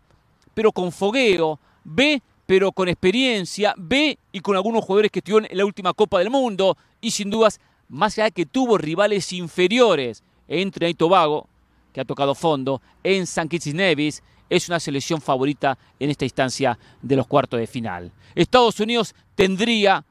pero 0.55 0.73
con 0.73 0.91
fogueo, 0.91 1.61
B, 1.85 2.23
pero 2.47 2.73
con 2.73 2.89
experiencia, 2.89 3.75
B 3.77 4.19
y 4.33 4.41
con 4.41 4.57
algunos 4.57 4.85
jugadores 4.85 5.11
que 5.11 5.19
estuvieron 5.19 5.47
en 5.51 5.59
la 5.59 5.67
última 5.67 5.93
Copa 5.93 6.19
del 6.19 6.31
Mundo 6.31 6.77
y 7.03 7.11
sin 7.11 7.29
dudas, 7.29 7.61
más 7.89 8.19
allá 8.19 8.31
que 8.31 8.47
tuvo 8.47 8.79
rivales 8.79 9.33
inferiores 9.33 10.25
entre 10.49 10.93
Tobago, 10.95 11.49
que 11.93 12.01
ha 12.01 12.05
tocado 12.05 12.35
fondo, 12.35 12.81
en 13.05 13.27
San 13.27 13.49
Kitts 13.49 13.75
Nevis, 13.75 14.23
es 14.49 14.69
una 14.69 14.81
selección 14.81 15.21
favorita 15.21 15.77
en 15.99 16.09
esta 16.09 16.25
instancia 16.25 16.79
de 17.03 17.17
los 17.17 17.27
cuartos 17.27 17.61
de 17.61 17.67
final. 17.67 18.11
Estados 18.35 18.81
Unidos 18.81 19.15
tendría 19.35 20.05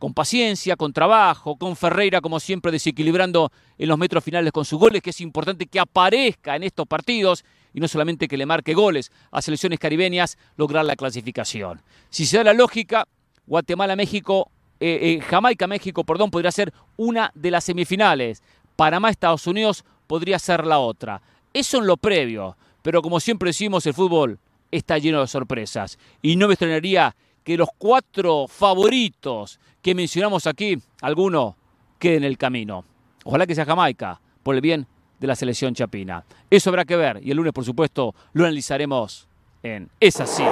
con 0.00 0.14
paciencia, 0.14 0.76
con 0.76 0.94
trabajo, 0.94 1.56
con 1.56 1.76
Ferreira 1.76 2.22
como 2.22 2.40
siempre 2.40 2.72
desequilibrando 2.72 3.52
en 3.76 3.86
los 3.86 3.98
metros 3.98 4.24
finales 4.24 4.50
con 4.50 4.64
sus 4.64 4.78
goles, 4.80 5.02
que 5.02 5.10
es 5.10 5.20
importante 5.20 5.66
que 5.66 5.78
aparezca 5.78 6.56
en 6.56 6.62
estos 6.62 6.86
partidos 6.86 7.44
y 7.74 7.80
no 7.80 7.86
solamente 7.86 8.26
que 8.26 8.38
le 8.38 8.46
marque 8.46 8.72
goles 8.72 9.12
a 9.30 9.42
selecciones 9.42 9.78
caribeñas, 9.78 10.38
lograr 10.56 10.86
la 10.86 10.96
clasificación. 10.96 11.82
Si 12.08 12.24
se 12.24 12.38
da 12.38 12.44
la 12.44 12.54
lógica, 12.54 13.06
Guatemala-México, 13.46 14.50
eh, 14.80 15.18
eh, 15.18 15.20
Jamaica-México, 15.20 16.02
perdón, 16.02 16.30
podría 16.30 16.50
ser 16.50 16.72
una 16.96 17.30
de 17.34 17.50
las 17.50 17.64
semifinales. 17.64 18.42
Panamá-Estados 18.76 19.46
Unidos 19.46 19.84
podría 20.06 20.38
ser 20.38 20.66
la 20.66 20.78
otra. 20.78 21.20
Eso 21.52 21.76
en 21.76 21.86
lo 21.86 21.98
previo, 21.98 22.56
pero 22.80 23.02
como 23.02 23.20
siempre 23.20 23.50
decimos, 23.50 23.84
el 23.84 23.92
fútbol 23.92 24.38
está 24.70 24.96
lleno 24.96 25.20
de 25.20 25.26
sorpresas 25.26 25.98
y 26.22 26.36
no 26.36 26.48
me 26.48 26.54
extrañaría 26.54 27.14
que 27.50 27.56
los 27.56 27.70
cuatro 27.76 28.46
favoritos 28.46 29.58
que 29.82 29.92
mencionamos 29.92 30.46
aquí, 30.46 30.78
alguno 31.00 31.56
quede 31.98 32.18
en 32.18 32.22
el 32.22 32.38
camino. 32.38 32.84
Ojalá 33.24 33.44
que 33.44 33.56
sea 33.56 33.64
Jamaica, 33.64 34.20
por 34.44 34.54
el 34.54 34.60
bien 34.60 34.86
de 35.18 35.26
la 35.26 35.34
selección 35.34 35.74
chapina. 35.74 36.24
Eso 36.48 36.70
habrá 36.70 36.84
que 36.84 36.94
ver 36.94 37.18
y 37.24 37.32
el 37.32 37.36
lunes, 37.36 37.52
por 37.52 37.64
supuesto, 37.64 38.14
lo 38.34 38.44
analizaremos 38.44 39.26
en 39.64 39.90
Es 39.98 40.20
así 40.20 40.44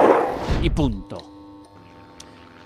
y 0.60 0.70
punto. 0.70 1.18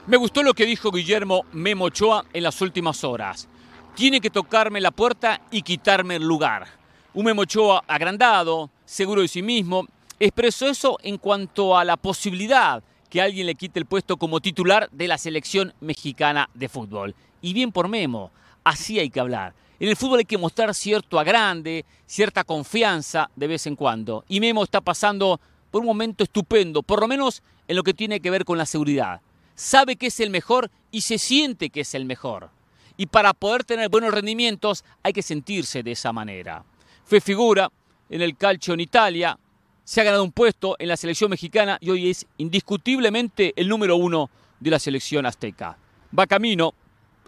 Me 0.07 0.17
gustó 0.17 0.43
lo 0.43 0.55
que 0.55 0.65
dijo 0.65 0.91
Guillermo 0.91 1.45
Memochoa 1.53 2.25
en 2.33 2.45
las 2.45 2.59
últimas 2.63 3.05
horas. 3.05 3.47
Tiene 3.95 4.19
que 4.19 4.31
tocarme 4.31 4.81
la 4.81 4.93
puerta 4.93 5.43
y 5.51 5.61
quitarme 5.61 6.17
el 6.17 6.27
lugar. 6.27 6.67
Un 7.13 7.27
Memochoa 7.27 7.85
agrandado, 7.87 8.71
seguro 8.87 9.21
de 9.21 9.29
sí 9.29 9.43
mismo, 9.43 9.87
expresó 10.19 10.69
eso 10.69 10.97
en 11.03 11.19
cuanto 11.19 11.77
a 11.77 11.85
la 11.85 11.99
posibilidad 11.99 12.83
que 13.13 13.21
alguien 13.21 13.47
le 13.47 13.57
quite 13.57 13.79
el 13.79 13.85
puesto 13.85 14.17
como 14.17 14.41
titular 14.41 14.89
de 14.91 15.07
la 15.07 15.19
selección 15.19 15.75
mexicana 15.83 16.49
de 16.55 16.71
fútbol. 16.71 17.15
Y 17.43 17.53
bien 17.53 17.71
por 17.71 17.87
Memo, 17.87 18.31
así 18.65 18.99
hay 18.99 19.11
que 19.11 19.21
hablar. 19.21 19.53
En 19.79 19.91
el 19.91 19.97
fútbol 19.97 20.21
hay 20.21 20.25
que 20.25 20.39
mostrar 20.39 20.75
cierto 20.75 21.21
agrande, 21.21 21.85
cierta 22.07 22.43
confianza 22.43 23.29
de 23.37 23.49
vez 23.49 23.67
en 23.67 23.77
cuando. 23.77 24.25
Y 24.29 24.41
Memo 24.41 24.65
está 24.65 24.81
pasando 24.81 25.39
por 25.71 25.83
un 25.83 25.89
momento 25.89 26.25
estupendo, 26.25 26.83
por 26.83 27.03
lo 27.03 27.07
menos 27.07 27.43
en 27.69 27.77
lo 27.77 27.83
que 27.83 27.93
tiene 27.93 28.19
que 28.19 28.31
ver 28.31 28.47
con 28.47 28.57
la 28.57 28.65
seguridad. 28.65 29.21
Sabe 29.55 29.97
que 29.97 30.07
es 30.07 30.19
el 30.19 30.31
mejor 30.31 30.71
y 30.91 31.03
se 31.03 31.19
siente 31.19 31.69
que 31.69 31.83
es 31.83 31.95
el 31.95 32.07
mejor. 32.07 32.49
Y 32.97 33.05
para 33.05 33.35
poder 33.35 33.65
tener 33.65 33.91
buenos 33.91 34.15
rendimientos 34.15 34.87
hay 35.03 35.13
que 35.13 35.21
sentirse 35.21 35.83
de 35.83 35.93
esa 35.93 36.15
manera. 36.15 36.65
Fue 37.05 37.21
figura 37.21 37.71
en 38.09 38.23
el 38.23 38.39
calcio 38.39 38.73
en 38.73 38.81
Italia, 38.81 39.39
se 39.85 40.01
ha 40.01 40.05
ganado 40.05 40.25
un 40.25 40.33
puesto 40.33 40.77
en 40.79 40.89
la 40.89 40.97
selección 40.97 41.31
mexicana 41.31 41.79
y 41.81 41.91
hoy 41.91 42.11
es 42.11 42.27
indiscutiblemente 42.39 43.53
el 43.57 43.69
número 43.69 43.97
uno 43.97 44.31
de 44.61 44.71
la 44.71 44.79
selección 44.79 45.27
azteca. 45.27 45.77
Va 46.17 46.27
camino 46.27 46.75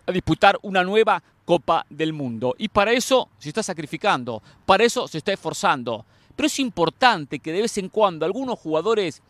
a 0.07 0.13
disputar 0.13 0.59
una 0.63 0.85
nueva 0.85 1.23
Copa 1.45 1.85
del 1.91 2.13
Mundo 2.13 2.55
y 2.57 2.69
para 2.69 2.93
eso 2.93 3.29
se 3.39 3.49
está 3.49 3.63
sacrificando, 3.63 4.43
para 4.65 4.85
eso 4.85 5.09
se 5.09 5.19
está 5.19 5.33
esforzando. 5.33 6.07
Pero 6.37 6.47
es 6.47 6.59
importante 6.59 7.39
que 7.39 7.53
de 7.53 7.63
vez 7.63 7.79
en 7.79 7.89
cuando 7.89 8.25
algunos 8.25 8.59
jugadores 8.59 9.23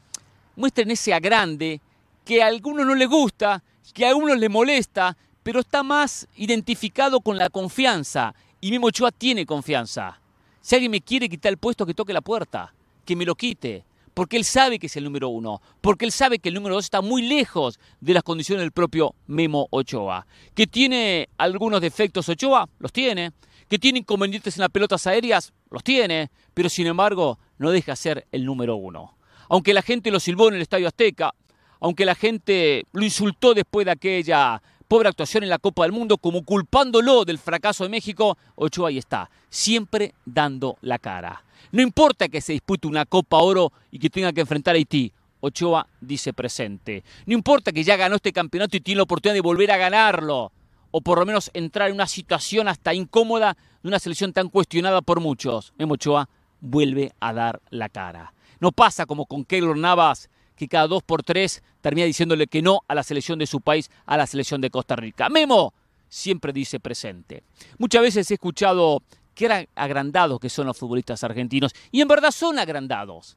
muestren 0.56 0.90
ese 0.90 1.12
agrande 1.12 1.80
que 2.24 2.42
a 2.42 2.46
algunos 2.46 2.86
no 2.86 2.94
les 2.94 3.08
gusta, 3.08 3.62
que 3.92 4.06
a 4.06 4.10
algunos 4.10 4.38
les 4.38 4.50
molesta, 4.50 5.16
pero 5.42 5.60
está 5.60 5.82
más 5.82 6.26
identificado 6.36 7.20
con 7.20 7.36
la 7.36 7.50
confianza. 7.50 8.34
Y 8.60 8.70
Memo 8.70 8.86
Ochoa 8.86 9.12
tiene 9.12 9.44
confianza. 9.44 10.18
Si 10.62 10.74
alguien 10.74 10.92
me 10.92 11.02
quiere 11.02 11.28
quitar 11.28 11.50
el 11.50 11.58
puesto, 11.58 11.84
que 11.84 11.92
toque 11.92 12.14
la 12.14 12.22
puerta 12.22 12.72
que 13.04 13.16
me 13.16 13.24
lo 13.24 13.34
quite, 13.34 13.84
porque 14.14 14.36
él 14.36 14.44
sabe 14.44 14.78
que 14.78 14.86
es 14.86 14.96
el 14.96 15.04
número 15.04 15.28
uno, 15.28 15.60
porque 15.80 16.04
él 16.04 16.12
sabe 16.12 16.38
que 16.38 16.48
el 16.48 16.54
número 16.54 16.76
dos 16.76 16.84
está 16.84 17.02
muy 17.02 17.22
lejos 17.22 17.78
de 18.00 18.14
las 18.14 18.22
condiciones 18.22 18.62
del 18.62 18.72
propio 18.72 19.14
Memo 19.26 19.66
Ochoa. 19.70 20.26
¿Que 20.54 20.66
tiene 20.66 21.28
algunos 21.36 21.80
defectos 21.80 22.28
Ochoa? 22.28 22.68
Los 22.78 22.92
tiene. 22.92 23.32
¿Que 23.68 23.78
tiene 23.78 24.00
inconvenientes 24.00 24.56
en 24.56 24.62
las 24.62 24.70
pelotas 24.70 25.06
aéreas? 25.06 25.52
Los 25.70 25.82
tiene. 25.82 26.30
Pero 26.54 26.68
sin 26.68 26.86
embargo, 26.86 27.38
no 27.58 27.70
deja 27.70 27.96
ser 27.96 28.26
el 28.30 28.44
número 28.44 28.76
uno. 28.76 29.16
Aunque 29.48 29.74
la 29.74 29.82
gente 29.82 30.10
lo 30.10 30.20
silbó 30.20 30.48
en 30.48 30.54
el 30.54 30.62
Estadio 30.62 30.86
Azteca, 30.88 31.34
aunque 31.80 32.04
la 32.04 32.14
gente 32.14 32.84
lo 32.92 33.04
insultó 33.04 33.52
después 33.52 33.84
de 33.84 33.92
aquella 33.92 34.62
pobre 34.94 35.08
actuación 35.08 35.42
en 35.42 35.50
la 35.50 35.58
Copa 35.58 35.82
del 35.82 35.90
Mundo, 35.90 36.18
como 36.18 36.44
culpándolo 36.44 37.24
del 37.24 37.40
fracaso 37.40 37.82
de 37.82 37.90
México, 37.90 38.38
Ochoa 38.54 38.90
ahí 38.90 38.98
está, 38.98 39.28
siempre 39.50 40.14
dando 40.24 40.78
la 40.82 41.00
cara. 41.00 41.42
No 41.72 41.82
importa 41.82 42.28
que 42.28 42.40
se 42.40 42.52
dispute 42.52 42.86
una 42.86 43.04
Copa 43.04 43.38
Oro 43.38 43.72
y 43.90 43.98
que 43.98 44.08
tenga 44.08 44.32
que 44.32 44.42
enfrentar 44.42 44.76
a 44.76 44.78
Haití, 44.78 45.12
Ochoa 45.40 45.88
dice 46.00 46.32
presente. 46.32 47.02
No 47.26 47.34
importa 47.34 47.72
que 47.72 47.82
ya 47.82 47.96
ganó 47.96 48.14
este 48.14 48.32
campeonato 48.32 48.76
y 48.76 48.82
tiene 48.82 48.98
la 48.98 49.02
oportunidad 49.02 49.34
de 49.34 49.40
volver 49.40 49.72
a 49.72 49.78
ganarlo, 49.78 50.52
o 50.92 51.00
por 51.00 51.18
lo 51.18 51.26
menos 51.26 51.50
entrar 51.54 51.88
en 51.88 51.96
una 51.96 52.06
situación 52.06 52.68
hasta 52.68 52.94
incómoda 52.94 53.56
de 53.82 53.88
una 53.88 53.98
selección 53.98 54.32
tan 54.32 54.48
cuestionada 54.48 55.02
por 55.02 55.18
muchos. 55.18 55.72
Memo 55.76 55.94
Ochoa 55.94 56.28
vuelve 56.60 57.10
a 57.18 57.32
dar 57.32 57.60
la 57.70 57.88
cara. 57.88 58.32
No 58.60 58.70
pasa 58.70 59.06
como 59.06 59.26
con 59.26 59.44
Keylor 59.44 59.76
Navas, 59.76 60.30
que 60.56 60.68
cada 60.68 60.86
dos 60.86 61.02
por 61.02 61.22
tres 61.22 61.62
termina 61.80 62.06
diciéndole 62.06 62.46
que 62.46 62.62
no 62.62 62.80
a 62.88 62.94
la 62.94 63.02
selección 63.02 63.38
de 63.38 63.46
su 63.46 63.60
país, 63.60 63.90
a 64.06 64.16
la 64.16 64.26
selección 64.26 64.60
de 64.60 64.70
Costa 64.70 64.96
Rica. 64.96 65.28
Memo 65.28 65.74
siempre 66.08 66.52
dice 66.52 66.80
presente. 66.80 67.42
Muchas 67.78 68.02
veces 68.02 68.30
he 68.30 68.34
escuchado 68.34 69.02
que 69.34 69.46
eran 69.46 69.66
agrandados 69.74 70.38
que 70.38 70.48
son 70.48 70.66
los 70.66 70.78
futbolistas 70.78 71.24
argentinos, 71.24 71.72
y 71.90 72.00
en 72.00 72.08
verdad 72.08 72.30
son 72.30 72.58
agrandados. 72.58 73.36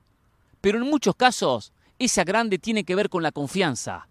Pero 0.61 0.77
en 0.77 0.89
muchos 0.89 1.15
casos, 1.15 1.71
ese 1.99 2.21
agrande 2.21 2.59
tiene 2.59 2.83
que 2.83 2.95
ver 2.95 3.09
con 3.09 3.23
la 3.23 3.31
confianza, 3.31 4.07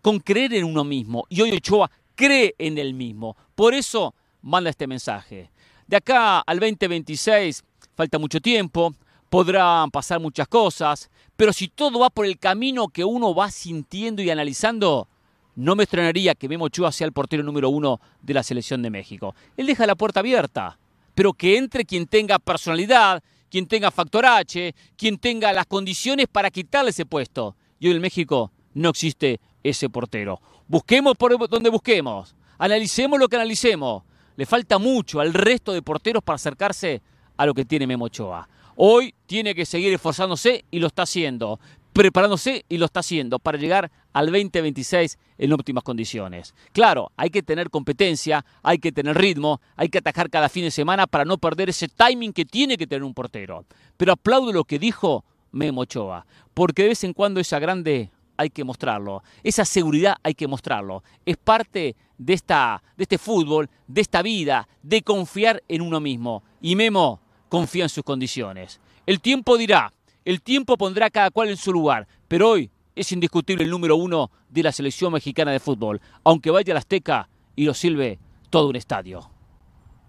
con 0.00 0.20
creer 0.20 0.54
en 0.54 0.64
uno 0.64 0.84
mismo. 0.84 1.24
Y 1.28 1.42
hoy 1.42 1.52
Ochoa 1.52 1.90
cree 2.14 2.54
en 2.58 2.78
él 2.78 2.94
mismo. 2.94 3.36
Por 3.54 3.74
eso 3.74 4.14
manda 4.42 4.70
este 4.70 4.86
mensaje. 4.86 5.50
De 5.86 5.96
acá 5.96 6.40
al 6.40 6.58
2026 6.58 7.62
falta 7.94 8.18
mucho 8.18 8.40
tiempo, 8.40 8.94
podrán 9.28 9.90
pasar 9.90 10.20
muchas 10.20 10.48
cosas, 10.48 11.10
pero 11.36 11.52
si 11.52 11.68
todo 11.68 11.98
va 11.98 12.10
por 12.10 12.26
el 12.26 12.38
camino 12.38 12.88
que 12.88 13.04
uno 13.04 13.34
va 13.34 13.50
sintiendo 13.50 14.22
y 14.22 14.30
analizando, 14.30 15.08
no 15.54 15.74
me 15.74 15.84
extrañaría 15.84 16.34
que 16.34 16.48
Memo 16.48 16.66
Ochoa 16.66 16.92
sea 16.92 17.06
el 17.06 17.12
portero 17.12 17.42
número 17.42 17.70
uno 17.70 18.00
de 18.20 18.34
la 18.34 18.42
selección 18.42 18.82
de 18.82 18.90
México. 18.90 19.34
Él 19.56 19.66
deja 19.66 19.86
la 19.86 19.94
puerta 19.94 20.20
abierta, 20.20 20.78
pero 21.14 21.32
que 21.32 21.56
entre 21.56 21.84
quien 21.84 22.06
tenga 22.06 22.38
personalidad, 22.38 23.22
quien 23.50 23.66
tenga 23.66 23.90
factor 23.90 24.26
H, 24.26 24.74
quien 24.96 25.18
tenga 25.18 25.52
las 25.52 25.66
condiciones 25.66 26.26
para 26.30 26.50
quitarle 26.50 26.90
ese 26.90 27.06
puesto. 27.06 27.56
Y 27.78 27.88
hoy 27.88 27.94
en 27.96 28.02
México 28.02 28.52
no 28.74 28.90
existe 28.90 29.40
ese 29.62 29.88
portero. 29.88 30.40
Busquemos 30.68 31.16
por 31.16 31.48
donde 31.48 31.70
busquemos, 31.70 32.34
analicemos 32.58 33.18
lo 33.18 33.28
que 33.28 33.36
analicemos. 33.36 34.02
Le 34.36 34.44
falta 34.44 34.78
mucho 34.78 35.20
al 35.20 35.32
resto 35.32 35.72
de 35.72 35.80
porteros 35.80 36.22
para 36.22 36.36
acercarse 36.36 37.00
a 37.36 37.46
lo 37.46 37.54
que 37.54 37.64
tiene 37.64 37.86
Memo 37.86 38.06
Ochoa. 38.06 38.46
Hoy 38.78 39.14
tiene 39.24 39.54
que 39.54 39.64
seguir 39.64 39.94
esforzándose 39.94 40.66
y 40.70 40.80
lo 40.80 40.88
está 40.88 41.04
haciendo, 41.04 41.58
preparándose 41.94 42.66
y 42.68 42.76
lo 42.76 42.84
está 42.84 43.00
haciendo 43.00 43.38
para 43.38 43.56
llegar 43.56 43.90
al 44.12 44.26
2026 44.26 45.18
en 45.38 45.52
óptimas 45.54 45.82
condiciones. 45.82 46.54
Claro, 46.72 47.10
hay 47.16 47.30
que 47.30 47.42
tener 47.42 47.70
competencia, 47.70 48.44
hay 48.62 48.78
que 48.78 48.92
tener 48.92 49.16
ritmo, 49.16 49.62
hay 49.76 49.88
que 49.88 49.96
atajar 49.96 50.28
cada 50.28 50.50
fin 50.50 50.64
de 50.64 50.70
semana 50.70 51.06
para 51.06 51.24
no 51.24 51.38
perder 51.38 51.70
ese 51.70 51.88
timing 51.88 52.34
que 52.34 52.44
tiene 52.44 52.76
que 52.76 52.86
tener 52.86 53.02
un 53.02 53.14
portero. 53.14 53.64
Pero 53.96 54.12
aplaudo 54.12 54.52
lo 54.52 54.64
que 54.64 54.78
dijo 54.78 55.24
Memo 55.52 55.80
Ochoa, 55.80 56.26
porque 56.52 56.82
de 56.82 56.88
vez 56.88 57.02
en 57.04 57.14
cuando 57.14 57.40
esa 57.40 57.58
grande 57.58 58.10
hay 58.36 58.50
que 58.50 58.62
mostrarlo, 58.62 59.22
esa 59.42 59.64
seguridad 59.64 60.16
hay 60.22 60.34
que 60.34 60.46
mostrarlo. 60.46 61.02
Es 61.24 61.38
parte 61.38 61.96
de, 62.18 62.34
esta, 62.34 62.82
de 62.98 63.04
este 63.04 63.16
fútbol, 63.16 63.70
de 63.86 64.02
esta 64.02 64.20
vida, 64.20 64.68
de 64.82 65.00
confiar 65.00 65.62
en 65.66 65.80
uno 65.80 65.98
mismo. 65.98 66.42
Y 66.60 66.76
Memo, 66.76 67.22
confía 67.56 67.84
en 67.84 67.88
sus 67.88 68.04
condiciones. 68.04 68.80
El 69.06 69.18
tiempo 69.22 69.56
dirá, 69.56 69.90
el 70.26 70.42
tiempo 70.42 70.76
pondrá 70.76 71.06
a 71.06 71.10
cada 71.10 71.30
cual 71.30 71.48
en 71.48 71.56
su 71.56 71.72
lugar, 71.72 72.06
pero 72.28 72.50
hoy 72.50 72.70
es 72.94 73.12
indiscutible 73.12 73.64
el 73.64 73.70
número 73.70 73.96
uno 73.96 74.30
de 74.50 74.62
la 74.62 74.72
selección 74.72 75.10
mexicana 75.10 75.52
de 75.52 75.58
fútbol, 75.58 76.02
aunque 76.22 76.50
vaya 76.50 76.74
a 76.74 76.74
la 76.74 76.80
Azteca 76.80 77.30
y 77.54 77.64
lo 77.64 77.72
silbe 77.72 78.18
todo 78.50 78.68
un 78.68 78.76
estadio. 78.76 79.30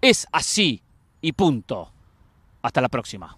Es 0.02 0.26
así 0.30 0.82
y 1.22 1.32
punto. 1.32 1.90
Hasta 2.60 2.82
la 2.82 2.90
próxima. 2.90 3.37